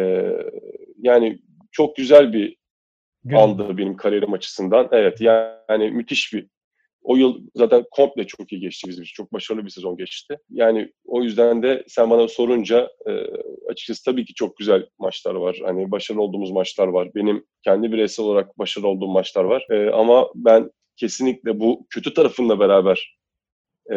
yani 0.98 1.38
çok 1.70 1.96
güzel 1.96 2.32
bir 2.32 2.56
Gün. 3.24 3.36
andı 3.36 3.78
benim 3.78 3.96
kariyerim 3.96 4.32
açısından. 4.32 4.88
Evet 4.92 5.20
yani 5.20 5.90
müthiş 5.90 6.32
bir 6.32 6.46
o 7.06 7.16
yıl 7.16 7.40
zaten 7.54 7.84
komple 7.90 8.26
çok 8.26 8.52
iyi 8.52 8.60
geçti 8.60 8.88
bizim 8.88 9.02
için. 9.04 9.14
Çok 9.14 9.32
başarılı 9.32 9.64
bir 9.64 9.70
sezon 9.70 9.96
geçti. 9.96 10.36
Yani 10.50 10.92
o 11.04 11.22
yüzden 11.22 11.62
de 11.62 11.84
sen 11.88 12.10
bana 12.10 12.28
sorunca 12.28 12.90
e, 13.06 13.10
açıkçası 13.70 14.04
tabii 14.04 14.24
ki 14.24 14.34
çok 14.34 14.56
güzel 14.56 14.86
maçlar 14.98 15.34
var. 15.34 15.58
Hani 15.64 15.90
başarılı 15.90 16.22
olduğumuz 16.22 16.50
maçlar 16.50 16.88
var. 16.88 17.08
Benim 17.14 17.44
kendi 17.64 17.92
bireysel 17.92 18.26
olarak 18.26 18.58
başarılı 18.58 18.88
olduğum 18.88 19.08
maçlar 19.08 19.44
var. 19.44 19.66
E, 19.70 19.90
ama 19.90 20.28
ben 20.34 20.70
kesinlikle 20.96 21.60
bu 21.60 21.86
kötü 21.90 22.14
tarafınla 22.14 22.60
beraber 22.60 23.18
e, 23.92 23.96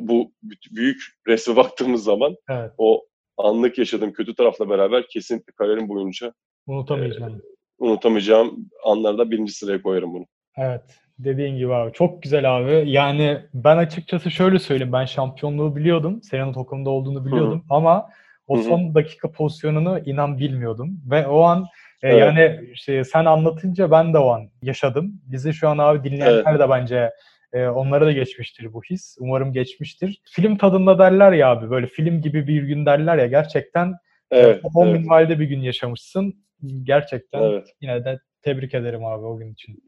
bu 0.00 0.32
büyük 0.70 1.02
resme 1.28 1.56
baktığımız 1.56 2.04
zaman 2.04 2.36
Evet. 2.50 2.70
o 2.78 3.06
anlık 3.36 3.78
yaşadığım 3.78 4.12
kötü 4.12 4.34
tarafla 4.34 4.68
beraber 4.70 5.08
kesinlikle 5.08 5.52
kariyerim 5.52 5.88
boyunca 5.88 6.32
Unutamayacağım. 6.66 7.42
unutamayacağım 7.78 8.68
anlarda 8.84 9.30
birinci 9.30 9.52
sıraya 9.52 9.82
koyarım 9.82 10.14
bunu. 10.14 10.26
Evet. 10.56 10.82
Dediğin 11.18 11.56
gibi 11.56 11.74
abi. 11.74 11.92
Çok 11.92 12.22
güzel 12.22 12.56
abi. 12.56 12.90
Yani 12.90 13.38
ben 13.54 13.76
açıkçası 13.76 14.30
şöyle 14.30 14.58
söyleyeyim. 14.58 14.92
Ben 14.92 15.04
şampiyonluğu 15.04 15.76
biliyordum. 15.76 16.22
Senin 16.22 16.52
takımda 16.52 16.90
olduğunu 16.90 17.26
biliyordum. 17.26 17.64
Ama 17.70 18.08
o 18.46 18.56
Hı 18.56 18.60
hı. 18.60 18.64
son 18.64 18.94
dakika 18.94 19.30
pozisyonunu 19.32 19.98
inan 19.98 20.38
bilmiyordum. 20.38 21.00
Ve 21.10 21.26
o 21.26 21.40
an 21.42 21.66
e, 22.02 22.08
Evet. 22.08 22.20
yani 22.20 22.60
işte 22.72 23.04
sen 23.04 23.24
anlatınca 23.24 23.90
ben 23.90 24.14
de 24.14 24.18
o 24.18 24.30
an 24.30 24.50
yaşadım. 24.62 25.20
Bizi 25.26 25.52
şu 25.54 25.68
an 25.68 25.78
abi 25.78 26.10
dinleyenler 26.10 26.58
de 26.58 26.70
bence 26.70 27.10
e, 27.52 27.66
onlara 27.66 28.06
da 28.06 28.12
geçmiştir 28.12 28.72
bu 28.72 28.82
his. 28.82 29.16
Umarım 29.20 29.52
geçmiştir. 29.52 30.20
Film 30.24 30.56
tadında 30.56 30.98
derler 30.98 31.32
ya 31.32 31.50
abi. 31.50 31.70
Böyle 31.70 31.86
film 31.86 32.20
gibi 32.20 32.46
bir 32.46 32.62
gün 32.62 32.86
derler 32.86 33.18
ya. 33.18 33.26
Gerçekten 33.26 33.94
Evet, 34.30 34.60
o 34.74 34.84
evet, 34.84 35.00
minvalde 35.00 35.40
bir 35.40 35.44
gün 35.44 35.60
yaşamışsın. 35.60 36.34
Gerçekten 36.82 37.42
evet. 37.42 37.66
yine 37.80 38.04
de 38.04 38.18
tebrik 38.42 38.74
ederim 38.74 39.04
abi 39.04 39.24
o 39.24 39.36
gün 39.38 39.52
için. 39.52 39.82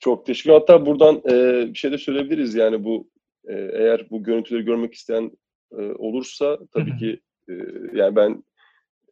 Çok 0.00 0.26
teşekkür 0.26 0.50
Hatta 0.50 0.86
buradan 0.86 1.22
e, 1.30 1.66
bir 1.68 1.78
şey 1.78 1.92
de 1.92 1.98
söyleyebiliriz. 1.98 2.54
Yani 2.54 2.84
bu 2.84 3.10
e, 3.48 3.54
eğer 3.54 4.10
bu 4.10 4.22
görüntüleri 4.22 4.64
görmek 4.64 4.94
isteyen 4.94 5.30
e, 5.72 5.82
olursa 5.82 6.58
tabii 6.74 6.96
ki 6.96 7.20
e, 7.48 7.52
yani 7.94 8.16
ben 8.16 8.44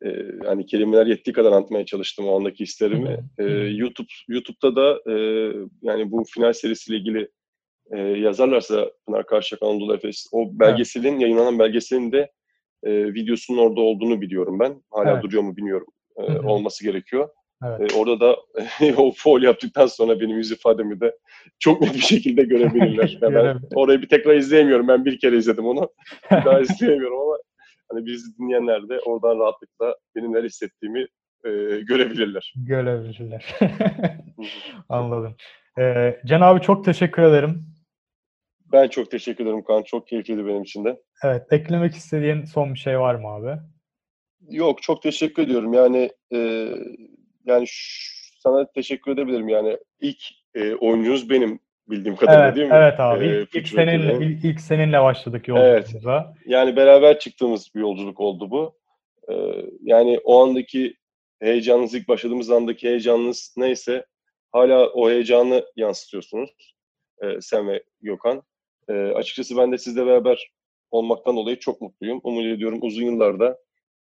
e, 0.05 0.09
hani 0.45 0.67
kelimeler 0.67 1.07
yettiği 1.07 1.35
kadar 1.35 1.53
anlatmaya 1.53 1.87
çalıştım 1.87 2.29
o 2.29 2.37
andaki 2.39 2.63
hislerimi. 2.63 3.19
E. 3.39 3.45
YouTube 3.53 4.09
YouTube'da 4.29 4.77
da 4.77 5.13
e, 5.13 5.15
yani 5.83 6.11
bu 6.11 6.25
final 6.35 6.53
serisiyle 6.53 6.99
ilgili 6.99 7.29
e, 7.93 7.99
yazarlarsa 7.99 8.91
Pınar 9.07 9.27
Karşıyaka 9.27 9.67
Anadolu 9.67 9.95
Efes 9.95 10.27
o 10.33 10.59
belgeselin 10.59 11.19
yayınlanan 11.19 11.59
belgeselin 11.59 12.13
de 12.13 12.31
e, 12.85 13.15
videosunun 13.15 13.59
orada 13.59 13.81
olduğunu 13.81 14.21
biliyorum 14.21 14.59
ben. 14.61 14.83
Hala 14.91 15.13
Evet. 15.13 15.23
duruyor 15.23 15.43
mu 15.43 15.57
bilmiyorum. 15.57 15.87
E, 16.17 16.23
olması 16.39 16.85
gerekiyor. 16.85 17.29
Evet. 17.65 17.93
E, 17.93 17.97
orada 17.97 18.21
da 18.21 18.37
o 18.97 19.13
foul 19.13 19.43
yaptıktan 19.43 19.87
sonra 19.87 20.21
benim 20.21 20.37
yüz 20.37 20.53
ifademi 20.53 21.01
de 21.01 21.17
çok 21.59 21.81
net 21.81 21.95
bir 21.95 22.01
şekilde 22.01 22.43
görebilirler. 22.43 23.19
Ya 23.23 23.35
ben 23.35 23.61
orayı 23.75 24.03
bir 24.03 24.09
tekrar 24.09 24.35
izleyemiyorum. 24.35 24.89
Ben 24.89 25.05
bir 25.05 25.19
kere 25.19 25.37
izledim 25.37 25.67
onu. 25.67 25.89
Bir 26.31 26.45
daha 26.45 26.61
izleyemiyorum 26.61 27.21
ama 27.21 27.37
hani 27.93 28.07
bizi 28.07 28.39
dinleyenler 28.39 28.89
de 28.89 29.01
oradan 29.01 29.39
rahatlıkla 29.39 29.97
benim 30.17 30.33
neler 30.33 30.45
hissettiğimi 30.45 31.07
e, 31.45 31.51
görebilirler. 31.81 32.55
Görebilirler. 32.57 33.57
Anladım. 34.89 35.37
Ee, 35.79 36.21
Can 36.27 36.41
abi 36.41 36.61
çok 36.61 36.85
teşekkür 36.85 37.23
ederim. 37.23 37.65
Ben 38.73 38.89
çok 38.89 39.11
teşekkür 39.11 39.45
ederim 39.45 39.65
Kaan. 39.65 39.83
Çok 39.83 40.07
keyifliydi 40.07 40.47
benim 40.47 40.63
için 40.63 40.85
de. 40.85 41.01
Evet, 41.25 41.43
eklemek 41.51 41.95
istediğin 41.95 42.45
son 42.45 42.75
bir 42.75 42.79
şey 42.79 43.01
var 43.01 43.15
mı 43.15 43.29
abi? 43.29 43.61
Yok 44.51 44.83
çok 44.83 45.03
teşekkür 45.03 45.43
ediyorum. 45.43 45.73
Yani 45.73 46.11
e, 46.33 46.69
yani 47.49 47.67
sana 48.43 48.67
teşekkür 48.73 49.13
edebilirim. 49.13 49.49
Yani 49.49 49.79
ilk 50.01 50.19
e, 50.55 50.75
oyuncunuz 50.75 51.31
benim 51.31 51.61
bildiğim 51.89 52.17
kadarıyla 52.17 52.45
Evet, 52.47 52.57
değil 52.57 52.69
mi? 52.69 52.75
evet 52.75 53.01
abi. 53.01 53.25
Ee, 53.25 53.41
İlk, 53.41 53.55
ilk 53.55 53.69
seninle 53.69 54.27
ilk, 54.27 54.45
ilk 54.45 54.61
seninle 54.61 55.03
başladık 55.03 55.49
yolculuğumuza. 55.49 56.35
Yani 56.47 56.77
beraber 56.77 57.19
çıktığımız 57.19 57.71
bir 57.75 57.81
yolculuk 57.81 58.21
oldu 58.21 58.51
bu. 58.51 58.79
E, 59.29 59.35
yani 59.83 60.21
o 60.25 60.43
andaki 60.43 60.95
heyecanınız, 61.41 61.95
ilk 61.95 62.09
başladığımız 62.09 62.51
andaki 62.51 62.89
heyecanınız 62.89 63.55
neyse 63.57 64.05
hala 64.53 64.87
o 64.89 65.11
heyecanı 65.11 65.65
yansıtıyorsunuz. 65.77 66.75
E, 67.23 67.41
sen 67.41 67.69
ve 67.69 67.83
Gökhan. 68.01 68.43
E, 68.89 68.93
açıkçası 68.93 69.57
ben 69.57 69.73
de 69.73 69.79
sizle 69.79 70.07
beraber 70.07 70.51
olmaktan 70.91 71.37
dolayı 71.37 71.59
çok 71.59 71.81
mutluyum. 71.81 72.21
Umut 72.23 72.45
ediyorum 72.45 72.79
uzun 72.83 73.05
yıllarda 73.05 73.59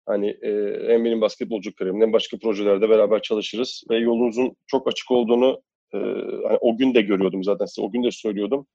hani 0.08 0.28
e, 0.30 0.50
hem 0.92 1.04
benim 1.04 1.20
basketbolcu 1.20 1.74
kariyerimde 1.74 2.04
hem 2.04 2.12
başka 2.12 2.38
projelerde 2.38 2.90
beraber 2.90 3.22
çalışırız 3.22 3.84
ve 3.90 3.96
yolunuzun 3.96 4.56
çok 4.66 4.88
açık 4.88 5.10
olduğunu 5.10 5.62
e, 5.94 5.98
hani 6.48 6.58
o 6.60 6.76
gün 6.76 6.94
de 6.94 7.00
görüyordum 7.00 7.44
zaten 7.44 7.66
size 7.66 7.86
o 7.86 7.90
gün 7.90 8.04
de 8.04 8.10
söylüyordum. 8.10 8.66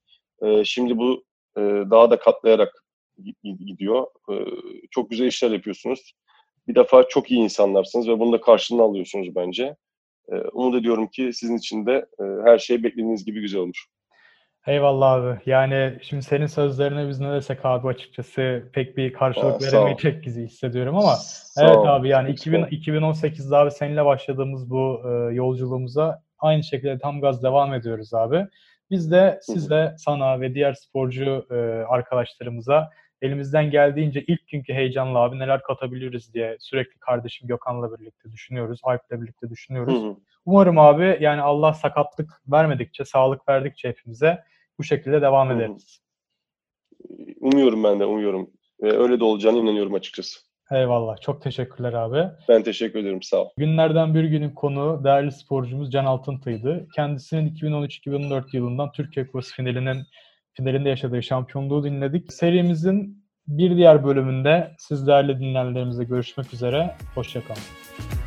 E, 0.43 0.63
şimdi 0.65 0.97
bu 0.97 1.23
e, 1.57 1.61
daha 1.91 2.11
da 2.11 2.19
katlayarak 2.19 2.85
gi- 3.19 3.65
gidiyor. 3.65 4.07
E, 4.31 4.33
çok 4.91 5.09
güzel 5.09 5.25
işler 5.25 5.51
yapıyorsunuz. 5.51 6.13
Bir 6.67 6.75
defa 6.75 7.07
çok 7.07 7.31
iyi 7.31 7.39
insanlarsınız 7.39 8.07
ve 8.07 8.19
bunu 8.19 8.31
da 8.33 8.41
karşılığını 8.41 8.81
alıyorsunuz 8.83 9.35
bence. 9.35 9.75
E, 10.31 10.35
umut 10.35 10.81
ediyorum 10.81 11.07
ki 11.07 11.29
sizin 11.33 11.57
için 11.57 11.85
de 11.85 12.05
e, 12.19 12.23
her 12.45 12.59
şey 12.59 12.83
beklediğiniz 12.83 13.25
gibi 13.25 13.41
güzel 13.41 13.61
olur. 13.61 13.85
Eyvallah 14.67 15.11
abi. 15.11 15.39
Yani 15.45 15.97
şimdi 16.01 16.23
senin 16.23 16.45
sözlerine 16.45 17.07
biz 17.09 17.19
ne 17.19 17.31
desek 17.33 17.65
abi 17.65 17.87
açıkçası 17.87 18.63
pek 18.73 18.97
bir 18.97 19.13
karşılık 19.13 19.61
Aa, 19.61 19.65
veremeyecek 19.65 20.23
gibi 20.23 20.41
hissediyorum 20.43 20.97
ama 20.97 21.15
Sağ 21.15 21.65
evet 21.67 21.77
ol. 21.77 21.85
abi 21.85 22.07
yani 22.09 22.27
Çok 22.27 22.37
2000, 22.37 22.59
sağ 22.61 22.65
ol. 22.67 22.69
2018'de 22.71 23.55
abi 23.57 23.71
seninle 23.71 24.05
başladığımız 24.05 24.69
bu 24.69 25.01
e, 25.05 25.33
yolculuğumuza 25.33 26.23
aynı 26.39 26.63
şekilde 26.63 26.99
tam 26.99 27.21
gaz 27.21 27.43
devam 27.43 27.73
ediyoruz 27.73 28.13
abi. 28.13 28.45
Biz 28.91 29.11
de 29.11 29.39
sizle 29.41 29.95
sana 29.97 30.41
ve 30.41 30.53
diğer 30.53 30.73
sporcu 30.73 31.45
e, 31.51 31.55
arkadaşlarımıza 31.87 32.89
elimizden 33.21 33.71
geldiğince 33.71 34.23
ilk 34.27 34.47
günkü 34.47 34.73
heyecanla 34.73 35.19
abi 35.19 35.39
neler 35.39 35.61
katabiliriz 35.61 36.33
diye 36.33 36.57
sürekli 36.59 36.99
kardeşim 36.99 37.47
Gökhan'la 37.47 37.99
birlikte 37.99 38.31
düşünüyoruz. 38.31 38.79
Alp'le 38.83 39.11
birlikte 39.11 39.47
Hı 39.47 39.51
düşünüyoruz. 39.51 40.03
hı. 40.03 40.15
Umarım 40.45 40.77
abi 40.79 41.17
yani 41.21 41.41
Allah 41.41 41.73
sakatlık 41.73 42.41
vermedikçe, 42.47 43.05
sağlık 43.05 43.49
verdikçe 43.49 43.89
hepimize 43.89 44.43
bu 44.79 44.83
şekilde 44.83 45.21
devam 45.21 45.49
hı. 45.49 45.53
ederiz. 45.53 45.99
Umuyorum 47.39 47.83
ben 47.83 47.99
de, 47.99 48.05
umuyorum. 48.05 48.49
Ve 48.81 48.97
öyle 48.97 49.19
de 49.19 49.23
olacağına 49.23 49.57
inanıyorum 49.57 49.93
açıkçası. 49.93 50.39
Eyvallah. 50.71 51.21
Çok 51.21 51.41
teşekkürler 51.41 51.93
abi. 51.93 52.31
Ben 52.49 52.63
teşekkür 52.63 52.99
ederim, 52.99 53.21
sağ 53.21 53.37
ol. 53.37 53.49
Günlerden 53.57 54.15
bir 54.15 54.23
günün 54.23 54.49
konuğu 54.49 55.03
değerli 55.03 55.31
sporcumuz 55.31 55.91
Can 55.91 56.05
Altıntay'dı. 56.05 56.87
Kendisinin 56.95 57.55
2013-2014 57.55 58.43
yılından 58.53 58.91
Türkiye 58.91 59.25
Kupası 59.25 59.55
finalinin 59.55 60.03
finalinde 60.53 60.89
yaşadığı 60.89 61.23
şampiyonluğu 61.23 61.83
dinledik. 61.83 62.33
Serimizin 62.33 63.23
bir 63.47 63.77
diğer 63.77 64.05
bölümünde 64.05 64.71
siz 64.77 65.07
değerli 65.07 65.39
dinleyenlerimizle 65.39 66.03
görüşmek 66.03 66.53
üzere. 66.53 66.95
Hoşçakalın. 67.15 68.22